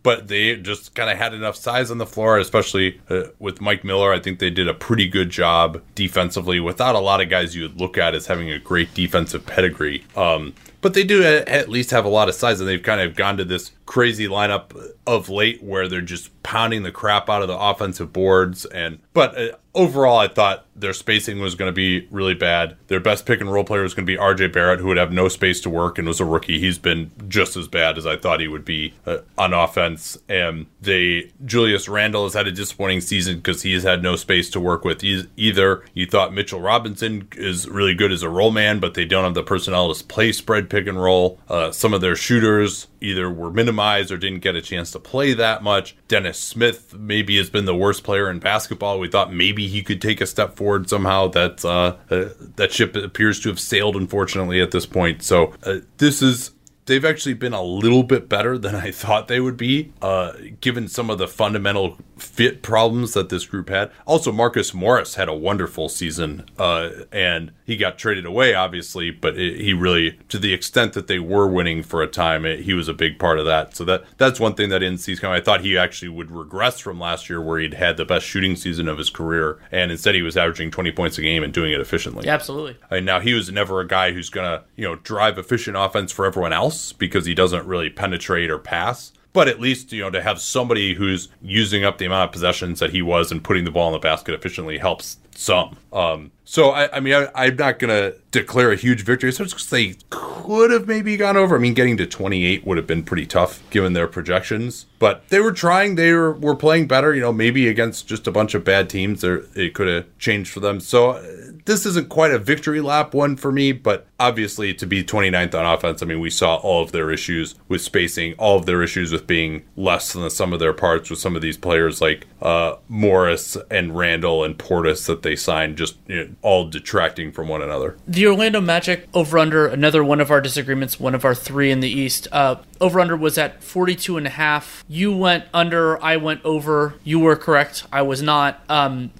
[0.03, 3.83] but they just kind of had enough size on the floor, especially uh, with Mike
[3.83, 4.13] Miller.
[4.13, 7.63] I think they did a pretty good job defensively without a lot of guys you
[7.63, 10.05] would look at as having a great defensive pedigree.
[10.15, 13.15] Um, but they do at least have a lot of size, and they've kind of
[13.15, 14.73] gone to this crazy lineup
[15.07, 18.63] of late where they're just pounding the crap out of the offensive boards.
[18.65, 22.77] And but uh, overall, I thought their spacing was going to be really bad.
[22.87, 24.47] Their best pick and roll player was going to be R.J.
[24.47, 26.59] Barrett, who would have no space to work and was a rookie.
[26.59, 30.17] He's been just as bad as I thought he would be uh, on offense.
[30.29, 34.49] And they Julius Randle has had a disappointing season because he has had no space
[34.51, 35.01] to work with.
[35.01, 39.05] He's either you thought Mitchell Robinson is really good as a roll man, but they
[39.05, 41.39] don't have the personnel to play spread pick and roll.
[41.49, 45.33] Uh, some of their shooters either were minimized or didn't get a chance to play
[45.33, 45.95] that much.
[46.07, 48.99] Dennis Smith maybe has been the worst player in basketball.
[48.99, 51.27] We thought maybe he could take a step forward somehow.
[51.27, 55.23] That uh, uh, that ship appears to have sailed, unfortunately, at this point.
[55.23, 56.51] So uh, this is
[56.85, 60.87] they've actually been a little bit better than I thought they would be, uh, given
[60.87, 63.91] some of the fundamental fit problems that this group had.
[64.05, 69.37] Also, Marcus Morris had a wonderful season, uh, and he got traded away, obviously, but
[69.37, 72.73] it, he really, to the extent that they were winning for a time, it, he
[72.73, 73.75] was a big part of that.
[73.75, 75.37] So that that's one thing that see coming.
[75.37, 78.55] I thought he actually would regress from last year, where he'd had the best shooting
[78.55, 81.71] season of his career, and instead he was averaging 20 points a game and doing
[81.71, 82.25] it efficiently.
[82.25, 82.77] Yeah, absolutely.
[82.89, 86.25] And now he was never a guy who's gonna, you know, drive efficient offense for
[86.25, 90.21] everyone else because he doesn't really penetrate or pass but at least you know to
[90.21, 93.71] have somebody who's using up the amount of possessions that he was and putting the
[93.71, 95.77] ball in the basket efficiently helps some.
[95.93, 99.31] Um, so I, I mean, I, am not gonna declare a huge victory.
[99.31, 101.55] So just they could have maybe gone over.
[101.55, 105.39] I mean, getting to 28 would have been pretty tough given their projections, but they
[105.39, 105.95] were trying.
[105.95, 107.13] They were, were playing better.
[107.13, 110.51] You know, maybe against just a bunch of bad teams, there it could have changed
[110.51, 110.79] for them.
[110.79, 111.21] So
[111.67, 115.65] this isn't quite a victory lap one for me, but obviously to be 29th on
[115.65, 119.11] offense, I mean, we saw all of their issues with spacing, all of their issues
[119.11, 122.25] with being less than the sum of their parts with some of these players like
[122.41, 127.47] uh, Morris and Randle and Portis that they signed, just you know, all detracting from
[127.47, 127.97] one another.
[128.07, 131.81] The Orlando Magic over under, another one of our disagreements, one of our three in
[131.81, 132.27] the East.
[132.31, 134.85] Uh, over under was at 42 and a half.
[134.87, 136.95] You went under, I went over.
[137.03, 138.61] You were correct, I was not.
[138.69, 139.11] Um,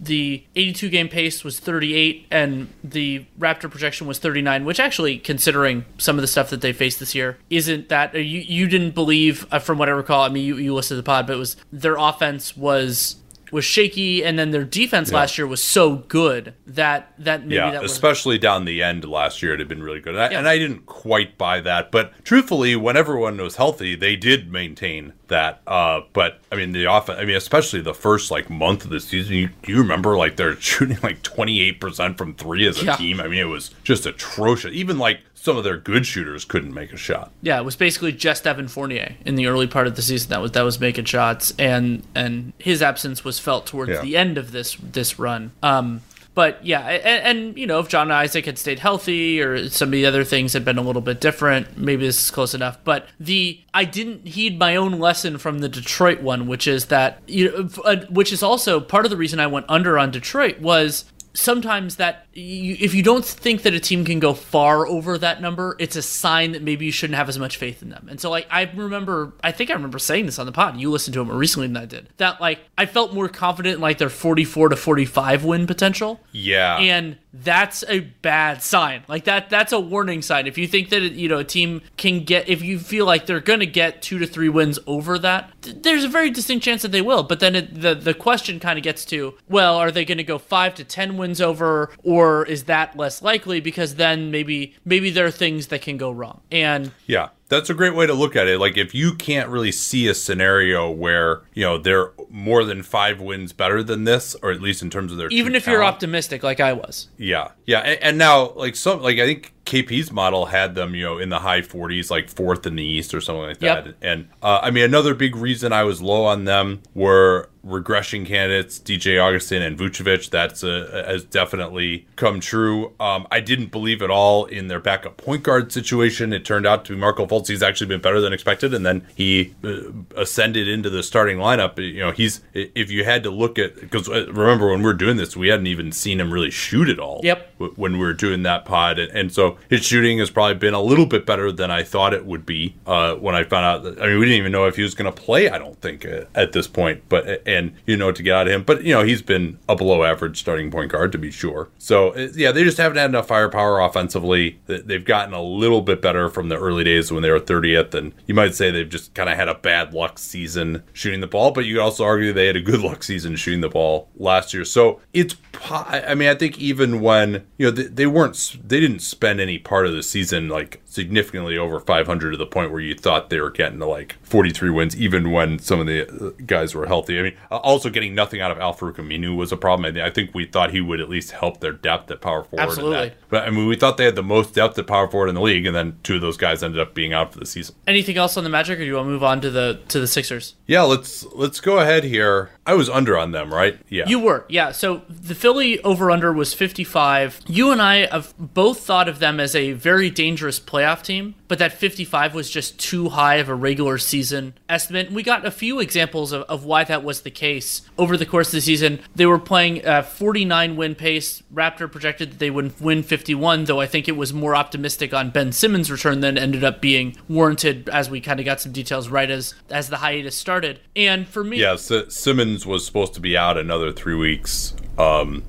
[0.00, 1.93] the 82 game pace was 38,
[2.30, 6.72] and the Raptor projection was 39, which actually, considering some of the stuff that they
[6.72, 8.14] faced this year, isn't that.
[8.14, 11.02] You, you didn't believe, uh, from what I recall, I mean, you, you listened to
[11.02, 13.16] the pod, but it was their offense was
[13.52, 15.18] was shaky, and then their defense yeah.
[15.18, 17.92] last year was so good that that maybe yeah, that was...
[17.92, 20.14] especially down the end last year, it had been really good.
[20.14, 20.38] And I, yeah.
[20.38, 25.12] and I didn't quite buy that, but truthfully, when everyone was healthy, they did maintain
[25.28, 25.60] that.
[25.66, 27.18] Uh, but I mean, the offense.
[27.18, 29.34] I mean, especially the first like month of the season.
[29.34, 32.96] You, you remember like they're shooting like twenty eight percent from three as a yeah.
[32.96, 33.20] team.
[33.20, 34.72] I mean, it was just atrocious.
[34.72, 37.30] Even like some of their good shooters couldn't make a shot.
[37.42, 40.40] Yeah, it was basically just Evan Fournier in the early part of the season that
[40.40, 44.00] was that was making shots, and and his absence was felt towards yeah.
[44.00, 45.52] the end of this this run.
[45.62, 46.00] Um,
[46.34, 49.92] but yeah, and, and, you know, if John Isaac had stayed healthy or some of
[49.92, 52.78] the other things had been a little bit different, maybe this is close enough.
[52.82, 57.22] But the I didn't heed my own lesson from the Detroit one, which is that
[57.28, 60.58] you know, uh, which is also part of the reason I went under on Detroit
[60.58, 65.18] was sometimes that you, if you don't think that a team can go far over
[65.18, 68.06] that number, it's a sign that maybe you shouldn't have as much faith in them.
[68.08, 70.78] And so, like, I remember, I think I remember saying this on the pod.
[70.78, 72.08] You listened to it more recently than I did.
[72.16, 76.20] That like I felt more confident in like their forty-four to forty-five win potential.
[76.32, 79.02] Yeah, and that's a bad sign.
[79.08, 80.46] Like that, that's a warning sign.
[80.46, 83.40] If you think that you know a team can get, if you feel like they're
[83.40, 86.82] going to get two to three wins over that, th- there's a very distinct chance
[86.82, 87.24] that they will.
[87.24, 90.24] But then it, the the question kind of gets to, well, are they going to
[90.24, 93.60] go five to ten wins over, or is that less likely?
[93.60, 96.40] Because then maybe maybe there are things that can go wrong.
[96.52, 98.58] And yeah, that's a great way to look at it.
[98.58, 103.20] Like if you can't really see a scenario where you know they're more than five
[103.20, 105.84] wins better than this, or at least in terms of their even if talent, you're
[105.84, 107.08] optimistic, like I was.
[107.18, 111.04] Yeah, yeah, and, and, now like some like I think KP's model had them you
[111.04, 113.86] know in the high 40s, like fourth in the East or something like that.
[113.86, 113.96] Yep.
[114.02, 118.78] And uh, I mean another big reason I was low on them were regression candidates,
[118.78, 120.30] DJ Augustin and Vucevic.
[120.30, 122.92] That's a, has definitely come true.
[123.00, 126.32] Um, I didn't believe at all in their backup point guard situation.
[126.32, 127.48] It turned out to be Markelle Fultz.
[127.48, 129.80] He's actually been better than expected, and then he uh,
[130.16, 131.78] ascended into the starting lineup.
[131.78, 134.94] You know, he's if you had to look at because uh, remember when we are
[134.94, 137.20] doing this, we hadn't even seen him really shoot at all.
[137.22, 137.54] Yep.
[137.76, 140.82] When we were doing that pod, and, and so his shooting has probably been a
[140.82, 142.74] little bit better than I thought it would be.
[142.86, 144.94] Uh, when I found out, that, I mean, we didn't even know if he was
[144.94, 145.48] going to play.
[145.48, 148.52] I don't think uh, at this point, but and you know to get out of
[148.52, 148.62] him.
[148.62, 151.68] But you know he's been a below average starting point guard to be sure.
[151.78, 154.60] So uh, yeah, they just haven't had enough firepower offensively.
[154.66, 158.12] They've gotten a little bit better from the early days when they were 30th, and
[158.26, 161.50] you might say they've just kind of had a bad luck season shooting the ball.
[161.50, 164.52] But you could also argue they had a good luck season shooting the ball last
[164.52, 164.64] year.
[164.64, 165.36] So it's
[165.70, 169.58] I mean I think even when you know they, they weren't they didn't spend any
[169.58, 173.40] part of the season like significantly over 500 to the point where you thought they
[173.40, 177.18] were getting to like 43 wins, even when some of the uh, guys were healthy.
[177.18, 179.96] I mean, also getting nothing out of Al-Farouq Aminu was a problem.
[179.96, 182.62] I think we thought he would at least help their depth at power forward.
[182.62, 183.12] Absolutely.
[183.28, 185.40] But I mean, we thought they had the most depth at power forward in the
[185.40, 187.74] league, and then two of those guys ended up being out for the season.
[187.86, 189.98] Anything else on the Magic, or do you want to move on to the to
[189.98, 190.54] the Sixers?
[190.66, 192.50] Yeah, let's let's go ahead here.
[192.66, 193.78] I was under on them, right?
[193.88, 194.46] Yeah, you were.
[194.48, 194.72] Yeah.
[194.72, 197.40] So the Philly over under was 55.
[197.46, 201.58] You and I have both thought of them as a very dangerous playoff team but
[201.58, 205.06] that 55 was just too high of a regular season estimate.
[205.06, 208.26] And we got a few examples of, of why that was the case over the
[208.26, 209.00] course of the season.
[209.14, 211.42] They were playing a 49 win pace.
[211.52, 215.30] Raptor projected that they would win 51, though I think it was more optimistic on
[215.30, 219.08] Ben Simmons' return than ended up being warranted as we kind of got some details
[219.08, 220.80] right as as the hiatus started.
[220.96, 224.74] And for me, yeah, Simmons was supposed to be out another three weeks.
[224.98, 225.42] Um,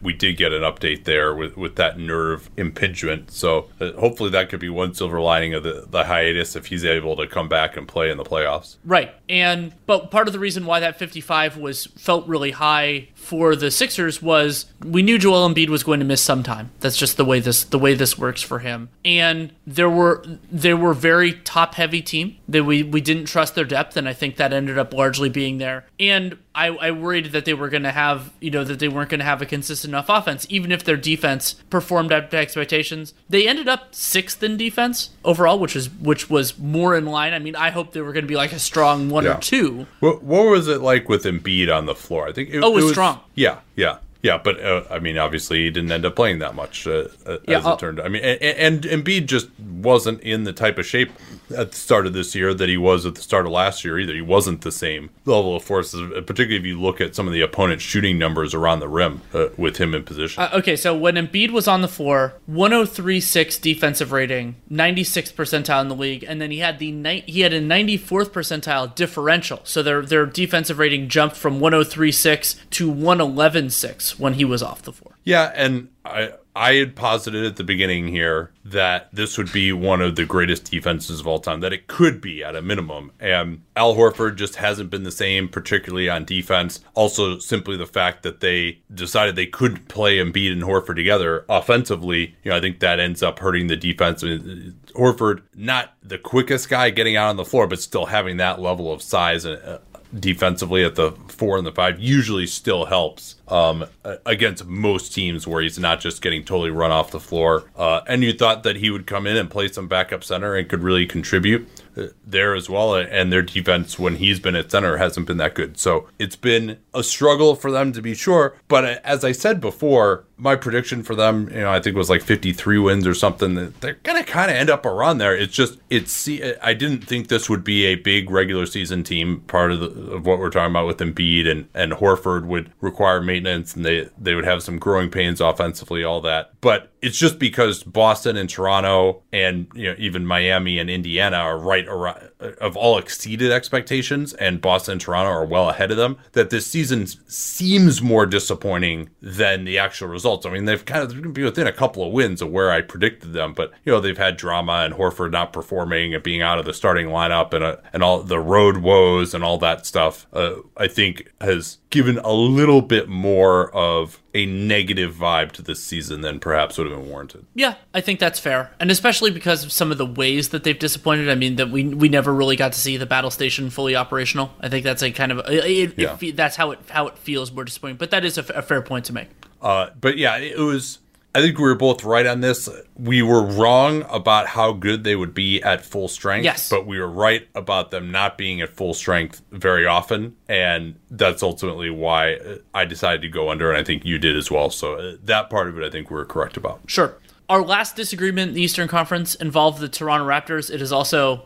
[0.00, 3.30] we did get an update there with, with that nerve impingement.
[3.30, 6.84] So uh, hopefully that could be one silver lining of the, the hiatus if he's
[6.84, 8.76] able to come back and play in the playoffs.
[8.84, 9.14] Right.
[9.28, 13.70] And but part of the reason why that 55 was felt really high for the
[13.70, 16.70] Sixers was we knew Joel Embiid was going to miss some time.
[16.80, 18.90] That's just the way this the way this works for him.
[19.04, 23.64] And there were there were very top heavy team that we we didn't trust their
[23.64, 25.86] depth, and I think that ended up largely being there.
[25.98, 29.10] And I, I worried that they were going to have you know that they weren't
[29.10, 33.14] going to have a consistent enough offense, even if their defense performed up to expectations.
[33.28, 37.32] They ended up sixth in defense overall, which is which was more in line.
[37.32, 39.38] I mean, I hope they were going to be like a strong one yeah.
[39.38, 39.86] or two.
[40.00, 42.28] What, what was it like with Embiid on the floor?
[42.28, 43.20] I think it, oh, it was, it was strong.
[43.34, 43.98] Yeah, yeah.
[44.22, 47.38] Yeah, but uh, I mean, obviously, he didn't end up playing that much, uh, uh
[47.48, 47.98] yeah, as it turned.
[47.98, 48.06] Out.
[48.06, 51.10] I mean, and, and Embiid just wasn't in the type of shape
[51.56, 53.98] at the start of this year that he was at the start of last year
[53.98, 54.14] either.
[54.14, 57.40] He wasn't the same level of force, particularly if you look at some of the
[57.40, 60.40] opponent's shooting numbers around the rim uh, with him in position.
[60.40, 65.88] Uh, okay, so when Embiid was on the floor, 103.6 defensive rating, 96th percentile in
[65.88, 69.60] the league, and then he had the ni- he had a 94th percentile differential.
[69.64, 74.92] So their their defensive rating jumped from 103.6 to 111.6 when he was off the
[74.92, 75.16] floor.
[75.24, 80.02] Yeah, and I I had posited at the beginning here that this would be one
[80.02, 83.10] of the greatest defenses of all time, that it could be at a minimum.
[83.18, 86.80] And Al Horford just hasn't been the same, particularly on defense.
[86.94, 92.36] Also, simply the fact that they decided they couldn't play Embiid and Horford together offensively,
[92.44, 94.22] you know, I think that ends up hurting the defense.
[94.22, 98.36] I mean, Horford, not the quickest guy getting out on the floor, but still having
[98.36, 99.78] that level of size and uh,
[100.18, 103.84] defensively at the four and the five usually still helps um,
[104.26, 107.64] against most teams where he's not just getting totally run off the floor.
[107.76, 110.68] Uh, and you thought that he would come in and play some backup center and
[110.68, 112.94] could really contribute uh, there as well.
[112.94, 115.78] And their defense, when he's been at center, hasn't been that good.
[115.78, 118.56] So it's been a struggle for them to be sure.
[118.68, 121.98] But uh, as I said before, my prediction for them, you know, I think it
[121.98, 123.54] was like 53 wins or something.
[123.80, 125.36] They're going to kind of end up around there.
[125.36, 126.28] It's just, it's,
[126.60, 129.42] I didn't think this would be a big regular season team.
[129.42, 133.20] Part of, the, of what we're talking about with Embiid and, and Horford would require
[133.20, 136.50] maintenance and they, they would have some growing pains offensively, all that.
[136.60, 141.58] But it's just because Boston and Toronto and, you know, even Miami and Indiana are
[141.58, 142.30] right around,
[142.60, 146.66] have all exceeded expectations and Boston and Toronto are well ahead of them that this
[146.66, 150.46] season seems more disappointing than the actual result results.
[150.46, 152.70] I mean, they've kind of going to be within a couple of wins of where
[152.70, 156.42] I predicted them, but you know they've had drama and Horford not performing and being
[156.42, 159.86] out of the starting lineup and uh, and all the road woes and all that
[159.86, 160.26] stuff.
[160.32, 165.84] Uh, I think has given a little bit more of a negative vibe to this
[165.84, 167.44] season than perhaps would have been warranted.
[167.54, 170.78] Yeah, I think that's fair, and especially because of some of the ways that they've
[170.78, 171.28] disappointed.
[171.28, 174.52] I mean, that we we never really got to see the battle station fully operational.
[174.60, 176.16] I think that's a kind of it, yeah.
[176.20, 177.96] It, that's how it how it feels more disappointing.
[177.96, 179.28] But that is a, a fair point to make.
[179.62, 180.98] Uh, but yeah, it was.
[181.34, 182.68] I think we were both right on this.
[182.94, 186.44] We were wrong about how good they would be at full strength.
[186.44, 186.68] Yes.
[186.68, 190.36] But we were right about them not being at full strength very often.
[190.46, 194.50] And that's ultimately why I decided to go under, and I think you did as
[194.50, 194.68] well.
[194.68, 196.82] So uh, that part of it, I think we were correct about.
[196.86, 197.16] Sure.
[197.52, 200.70] Our last disagreement in the Eastern Conference involved the Toronto Raptors.
[200.70, 201.42] It is also,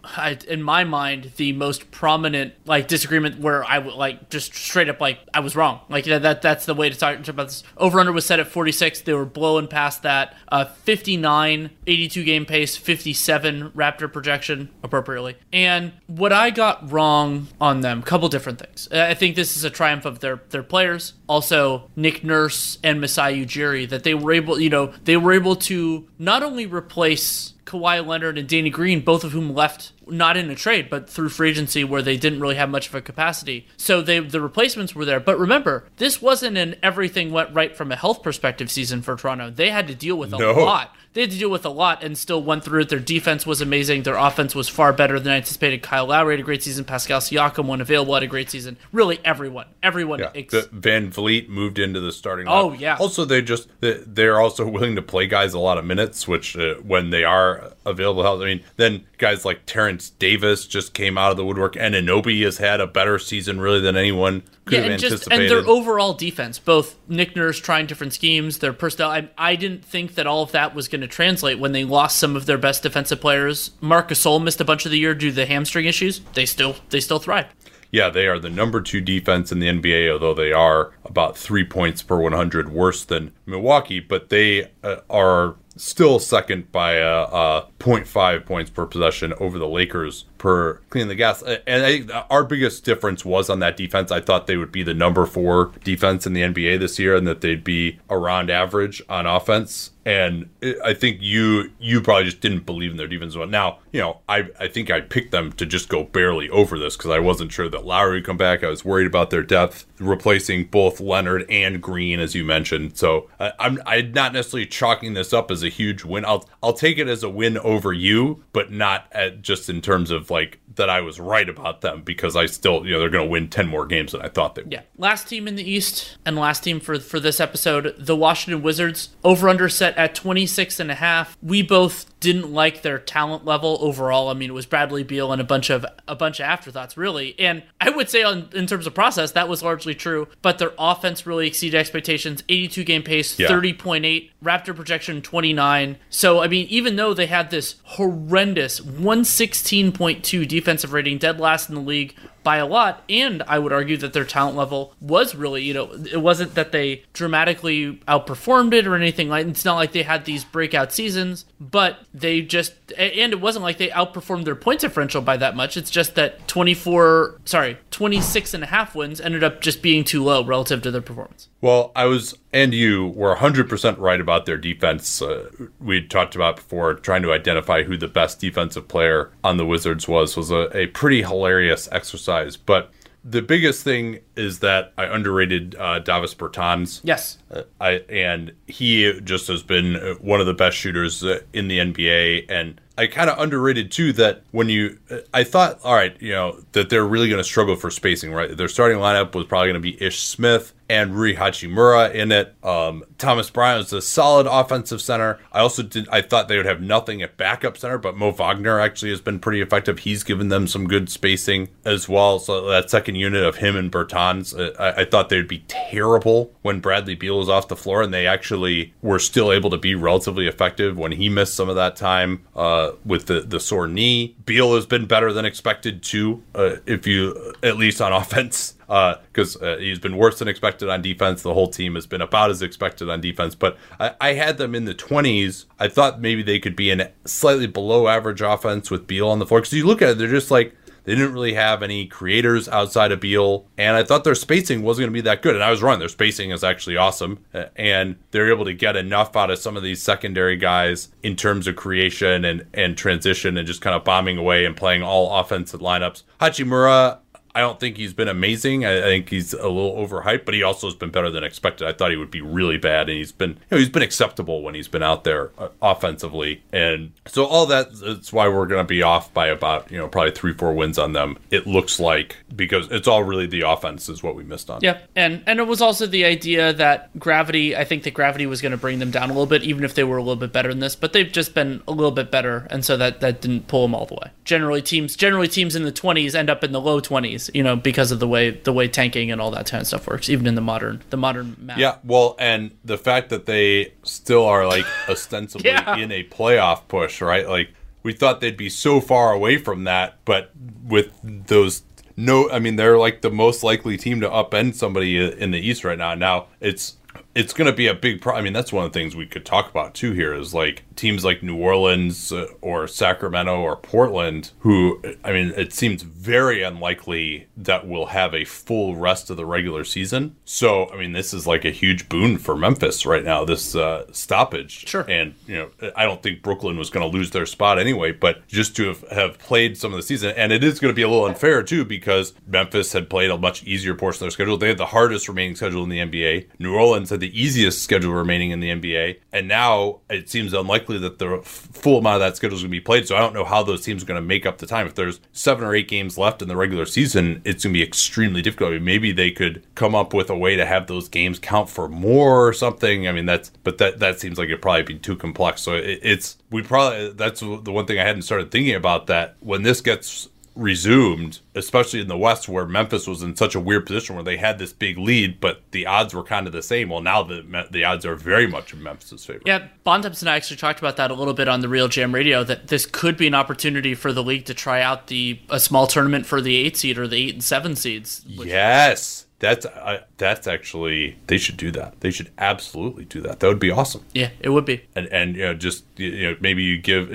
[0.47, 5.01] in my mind, the most prominent like disagreement where I would like just straight up
[5.01, 5.81] like I was wrong.
[5.89, 7.65] Like that that's the way to talk about this.
[7.77, 9.01] Over under was set at 46.
[9.01, 10.37] They were blowing past that.
[10.47, 15.35] Uh, 59, 82 game pace, 57 Raptor projection appropriately.
[15.53, 18.87] And what I got wrong on them, couple different things.
[18.93, 21.15] I think this is a triumph of their their players.
[21.29, 25.57] Also, Nick Nurse and Masai Ujiri that they were able, you know, they were able
[25.57, 30.49] to not only replace Kawhi Leonard and Danny Green, both of whom left not in
[30.51, 33.67] a trade, but through free agency where they didn't really have much of a capacity.
[33.77, 35.21] So they the replacements were there.
[35.21, 39.51] But remember, this wasn't an everything went right from a health perspective season for Toronto.
[39.51, 40.53] They had to deal with a no.
[40.53, 42.91] lot they had to deal with a lot and still went through it.
[42.91, 44.03] Their defense was amazing.
[44.03, 45.83] Their offense was far better than I anticipated.
[45.83, 46.85] Kyle Lowry had a great season.
[46.85, 48.77] Pascal Siakam, when available, had a great season.
[48.93, 50.19] Really, everyone, everyone.
[50.19, 50.33] Yeah.
[50.35, 52.47] Ex- VanVleet moved into the starting.
[52.47, 52.99] Oh yeah.
[53.01, 56.75] Also, they just they're also willing to play guys a lot of minutes, which uh,
[56.83, 58.27] when they are available.
[58.27, 62.45] I mean, then guys like Terence Davis just came out of the woodwork, and Anunoby
[62.45, 66.59] has had a better season really than anyone yeah, and just and their overall defense,
[66.59, 69.11] both Nick Nurse trying different schemes, their personnel.
[69.11, 72.19] I, I didn't think that all of that was going to translate when they lost
[72.19, 73.71] some of their best defensive players.
[73.81, 76.21] Marc Gasol missed a bunch of the year due to the hamstring issues.
[76.35, 77.47] They still they still thrive.
[77.93, 81.65] yeah, they are the number two defense in the NBA, although they are about three
[81.65, 87.67] points per 100 worse than Milwaukee, but they uh, are still second by uh, uh,
[87.79, 91.43] 0.5 points per possession over the Lakers per Cleaning the Glass.
[91.43, 94.11] And I think our biggest difference was on that defense.
[94.11, 97.27] I thought they would be the number four defense in the NBA this year and
[97.27, 99.91] that they'd be around average on offense.
[100.05, 100.49] And
[100.85, 103.35] I think you you probably just didn't believe in their defense.
[103.35, 106.97] Now you know I I think I picked them to just go barely over this
[106.97, 108.63] because I wasn't sure that Lowry would come back.
[108.63, 112.97] I was worried about their depth, replacing both Leonard and Green as you mentioned.
[112.97, 116.25] So I, I'm I'm not necessarily chalking this up as a huge win.
[116.25, 120.11] I'll I'll take it as a win over you, but not at just in terms
[120.11, 123.25] of like that I was right about them because I still you know they're going
[123.27, 124.73] to win ten more games than I thought they would.
[124.73, 124.83] Yeah.
[124.97, 129.11] Last team in the East and last team for for this episode, the Washington Wizards,
[129.25, 131.37] over under set at 26 and a half.
[131.43, 134.29] We both didn't like their talent level overall.
[134.29, 137.35] I mean, it was Bradley Beal and a bunch of a bunch of afterthoughts really.
[137.39, 140.73] And I would say on in terms of process, that was largely true, but their
[140.79, 142.43] offense really exceeded expectations.
[142.49, 143.49] 82 game pace, Yeah.
[143.49, 145.97] 30.8, Raptor projection 29.
[146.11, 151.75] So, I mean, even though they had this horrendous 116.2 defensive rating, dead last in
[151.75, 152.15] the league
[152.47, 155.91] by a lot, and I would argue that their talent level was really, you know,
[155.91, 160.27] it wasn't that they dramatically outperformed it or anything like it's not like they had
[160.27, 165.21] these breakout seasons, but they just and it wasn't like they outperformed their point differential
[165.21, 165.77] by that much.
[165.77, 170.23] It's just that 24, sorry, 26 and a half wins ended up just being too
[170.23, 171.49] low relative to their performance.
[171.61, 175.21] Well, I was, and you were 100% right about their defense.
[175.21, 179.67] Uh, we talked about before trying to identify who the best defensive player on the
[179.67, 182.36] Wizards was, was a, a pretty hilarious exercise.
[182.57, 182.93] But
[183.29, 187.01] the biggest thing is that I underrated uh, Davis Bertans.
[187.03, 187.39] Yes.
[187.51, 191.67] Uh, I and he just has been uh, one of the best shooters uh, in
[191.67, 195.95] the NBA, and I kind of underrated too that when you, uh, I thought, all
[195.95, 198.57] right, you know, that they're really going to struggle for spacing, right?
[198.57, 202.55] Their starting lineup was probably going to be Ish Smith and Rui Hachimura in it.
[202.63, 205.39] Um, Thomas Bryant is a solid offensive center.
[205.53, 208.79] I also did, I thought they would have nothing at backup center, but Mo Wagner
[208.79, 210.01] actually has been pretty effective.
[210.01, 212.39] He's given them some good spacing as well.
[212.39, 216.53] So that second unit of him and Bertans, uh, I, I thought they'd be terrible
[216.63, 219.95] when Bradley Beal was off the floor, and they actually were still able to be
[219.95, 224.37] relatively effective when he missed some of that time uh, with the the sore knee.
[224.45, 229.57] Beal has been better than expected too, uh, if you at least on offense because
[229.61, 231.43] uh, he's been worse than expected on defense.
[231.43, 234.75] The whole team has been about as expected on defense, but I, I had them
[234.75, 235.65] in the 20s.
[235.79, 239.47] I thought maybe they could be in slightly below average offense with Beal on the
[239.47, 239.61] floor.
[239.61, 240.75] Because you look at it, they're just like,
[241.07, 245.05] they didn't really have any creators outside of Beal, and I thought their spacing wasn't
[245.05, 245.55] going to be that good.
[245.55, 246.01] And I was wrong.
[246.01, 249.77] Their spacing is actually awesome, uh, and they're able to get enough out of some
[249.77, 254.03] of these secondary guys in terms of creation and and transition and just kind of
[254.03, 256.25] bombing away and playing all offensive lineups.
[256.41, 257.19] Hachimura,
[257.57, 258.85] I don't think he's been amazing.
[258.85, 261.89] I, I think he's a little overhyped, but he also has been better than expected.
[261.89, 264.63] I thought he would be really bad, and he's been you know he's been acceptable
[264.63, 268.85] when he's been out there uh, offensively, and so all that that's why we're going
[268.85, 271.39] to be off by about you know probably three four wins on them.
[271.51, 274.81] It looks like because it's all really the offense is what we missed on.
[274.83, 277.75] Yeah, and and it was also the idea that gravity.
[277.75, 279.95] I think that gravity was going to bring them down a little bit, even if
[279.95, 280.95] they were a little bit better than this.
[280.95, 283.95] But they've just been a little bit better, and so that that didn't pull them
[283.95, 284.31] all the way.
[284.45, 287.77] Generally, teams generally teams in the twenties end up in the low twenties, you know,
[287.77, 290.47] because of the way the way tanking and all that kind of stuff works, even
[290.47, 291.79] in the modern the modern map.
[291.79, 295.97] Yeah, well, and the fact that they still are like ostensibly Yeah.
[295.97, 297.49] in a playoff push, right?
[297.49, 297.71] Like
[298.03, 300.51] we thought they'd be so far away from that, but
[300.85, 301.83] with those
[302.17, 305.85] no, I mean they're like the most likely team to upend somebody in the East
[305.85, 306.15] right now.
[306.15, 306.97] Now it's
[307.37, 308.41] it's going to be a big problem.
[308.41, 310.13] I mean that's one of the things we could talk about too.
[310.13, 315.53] Here is like teams like New Orleans uh, or Sacramento or Portland, who I mean
[315.57, 320.37] it seems very unlikely that we'll have a full rest of the regular season.
[320.47, 323.45] So I mean this is like a huge boon for Memphis right now.
[323.45, 325.05] This uh, stoppage, Sure.
[325.09, 328.13] and you know I don't think Brooklyn was going to lose their spot anyway.
[328.13, 330.97] But just to have, have played some of the season, and it is going to
[330.97, 334.31] be a little unfair too because Memphis had played a much easier portion of their
[334.31, 334.57] schedule.
[334.57, 336.47] They had the hardest remaining schedule in the NBA.
[336.59, 339.19] New Orleans had the the easiest schedule remaining in the NBA.
[339.33, 342.77] And now it seems unlikely that the full amount of that schedule is going to
[342.77, 343.09] be played.
[343.09, 344.87] So I don't know how those teams are going to make up the time.
[344.87, 347.83] If there's seven or eight games left in the regular season, it's going to be
[347.83, 348.71] extremely difficult.
[348.71, 351.69] I mean, maybe they could come up with a way to have those games count
[351.69, 353.09] for more or something.
[353.09, 355.63] I mean, that's, but that, that seems like it'd probably be too complex.
[355.63, 359.37] So it, it's, we probably, that's the one thing I hadn't started thinking about that
[359.41, 363.87] when this gets resumed, especially in the West, where Memphis was in such a weird
[363.87, 366.89] position where they had this big lead, but the odds were kind of the same.
[366.89, 369.43] Well, now the the odds are very much in Memphis' favor.
[369.45, 372.43] Yeah, Bontemps and I actually talked about that a little bit on the RealGM Radio.
[372.43, 375.87] That this could be an opportunity for the league to try out the a small
[375.87, 378.25] tournament for the eight seed or the eight and seven seeds.
[378.27, 379.27] Yes.
[379.39, 382.01] That's uh, that's actually they should do that.
[382.01, 383.41] They should absolutely do that.
[383.41, 384.05] That would be awesome.
[384.15, 384.85] Yeah, it would be.
[384.95, 387.11] And and you know just you know maybe you give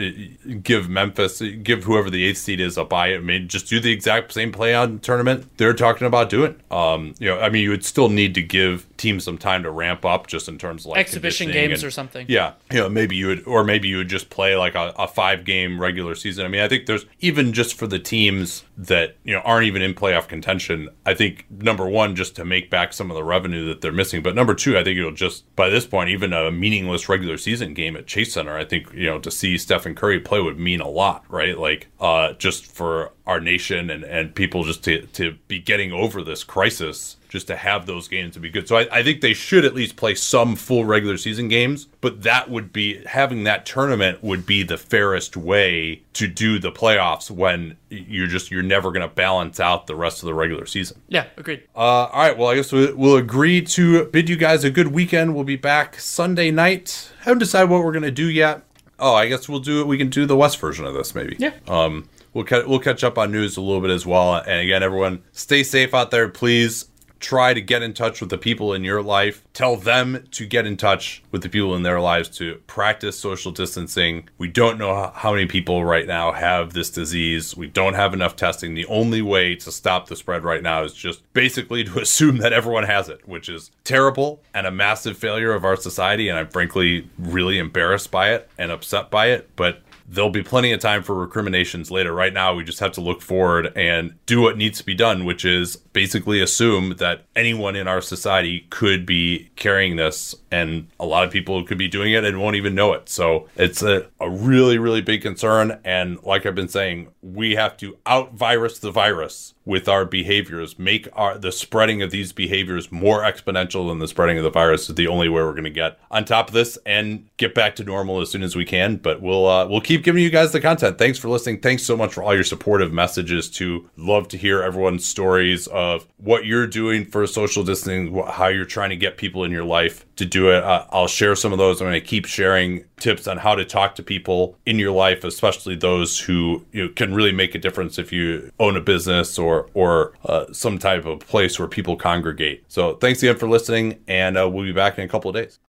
[0.63, 3.13] give Memphis give whoever the eighth seed is a buy.
[3.13, 6.55] I mean just do the exact same play-in tournament they're talking about doing.
[6.69, 9.71] Um, you know I mean you would still need to give teams some time to
[9.71, 12.25] ramp up just in terms of like exhibition games and, or something.
[12.29, 15.07] Yeah, you know maybe you would or maybe you would just play like a, a
[15.07, 16.45] five game regular season.
[16.45, 19.81] I mean I think there's even just for the teams that you know aren't even
[19.81, 20.89] in playoff contention.
[21.05, 24.21] I think number one just to make back some of the revenue that they're missing.
[24.21, 27.73] But number two, I think it'll just by this point, even a meaningless regular season
[27.73, 30.81] game at Chase Center, I think you know to see Stephen Curry play would mean
[30.81, 31.57] a lot, right?
[31.57, 36.21] Like uh, just for our nation and and people just to to be getting over
[36.21, 38.67] this crisis just to have those games to be good.
[38.67, 42.23] So I, I, think they should at least play some full regular season games, but
[42.23, 47.31] that would be having that tournament would be the fairest way to do the playoffs
[47.31, 51.01] when you're just you're never going to balance out the rest of the regular season.
[51.07, 51.63] Yeah, agreed.
[51.73, 55.33] Uh, all right, well I guess we'll agree to bid you guys a good weekend.
[55.33, 57.13] We'll be back Sunday night.
[57.21, 58.63] Haven't decided what we're going to do yet.
[58.99, 59.87] Oh, I guess we'll do it.
[59.87, 61.37] We can do the West version of this maybe.
[61.39, 61.53] Yeah.
[61.69, 64.35] Um, we'll ca- we'll catch up on news a little bit as well.
[64.35, 66.90] And again, everyone, stay safe out there, please
[67.21, 69.43] try to get in touch with the people in your life.
[69.53, 73.51] Tell them to get in touch with the people in their lives to practice social
[73.51, 74.27] distancing.
[74.37, 77.55] We don't know how many people right now have this disease.
[77.55, 78.73] We don't have enough testing.
[78.73, 82.53] The only way to stop the spread right now is just basically to assume that
[82.53, 86.27] everyone has it, which is terrible and a massive failure of our society.
[86.27, 89.49] And I'm frankly really embarrassed by it and upset by it.
[89.55, 89.81] But
[90.11, 92.13] there'll be plenty of time for recriminations later.
[92.13, 95.23] Right now, we just have to look forward and do what needs to be done,
[95.23, 101.05] which is basically assume that anyone in our society could be carrying this, and a
[101.05, 103.07] lot of people could be doing it and won't even know it.
[103.07, 105.79] So it's a, a really, really big concern.
[105.85, 110.79] And like I've been saying, we have to out virus the virus with our behaviors
[110.79, 114.89] make our the spreading of these behaviors more exponential than the spreading of the virus
[114.89, 117.75] is the only way we're going to get on top of this and get back
[117.75, 118.95] to normal as soon as we can.
[118.97, 120.97] But we'll uh, we'll keep giving you guys the content.
[120.97, 121.59] Thanks for listening.
[121.59, 126.07] Thanks so much for all your supportive messages to love to hear everyone's stories of
[126.17, 130.05] what you're doing for social distancing how you're trying to get people in your life
[130.21, 133.27] to do it uh, i'll share some of those i'm going to keep sharing tips
[133.27, 137.13] on how to talk to people in your life especially those who you know, can
[137.13, 141.19] really make a difference if you own a business or or uh, some type of
[141.19, 142.63] place where people congregate.
[142.67, 145.59] So thanks again for listening, and uh, we'll be back in a couple of days.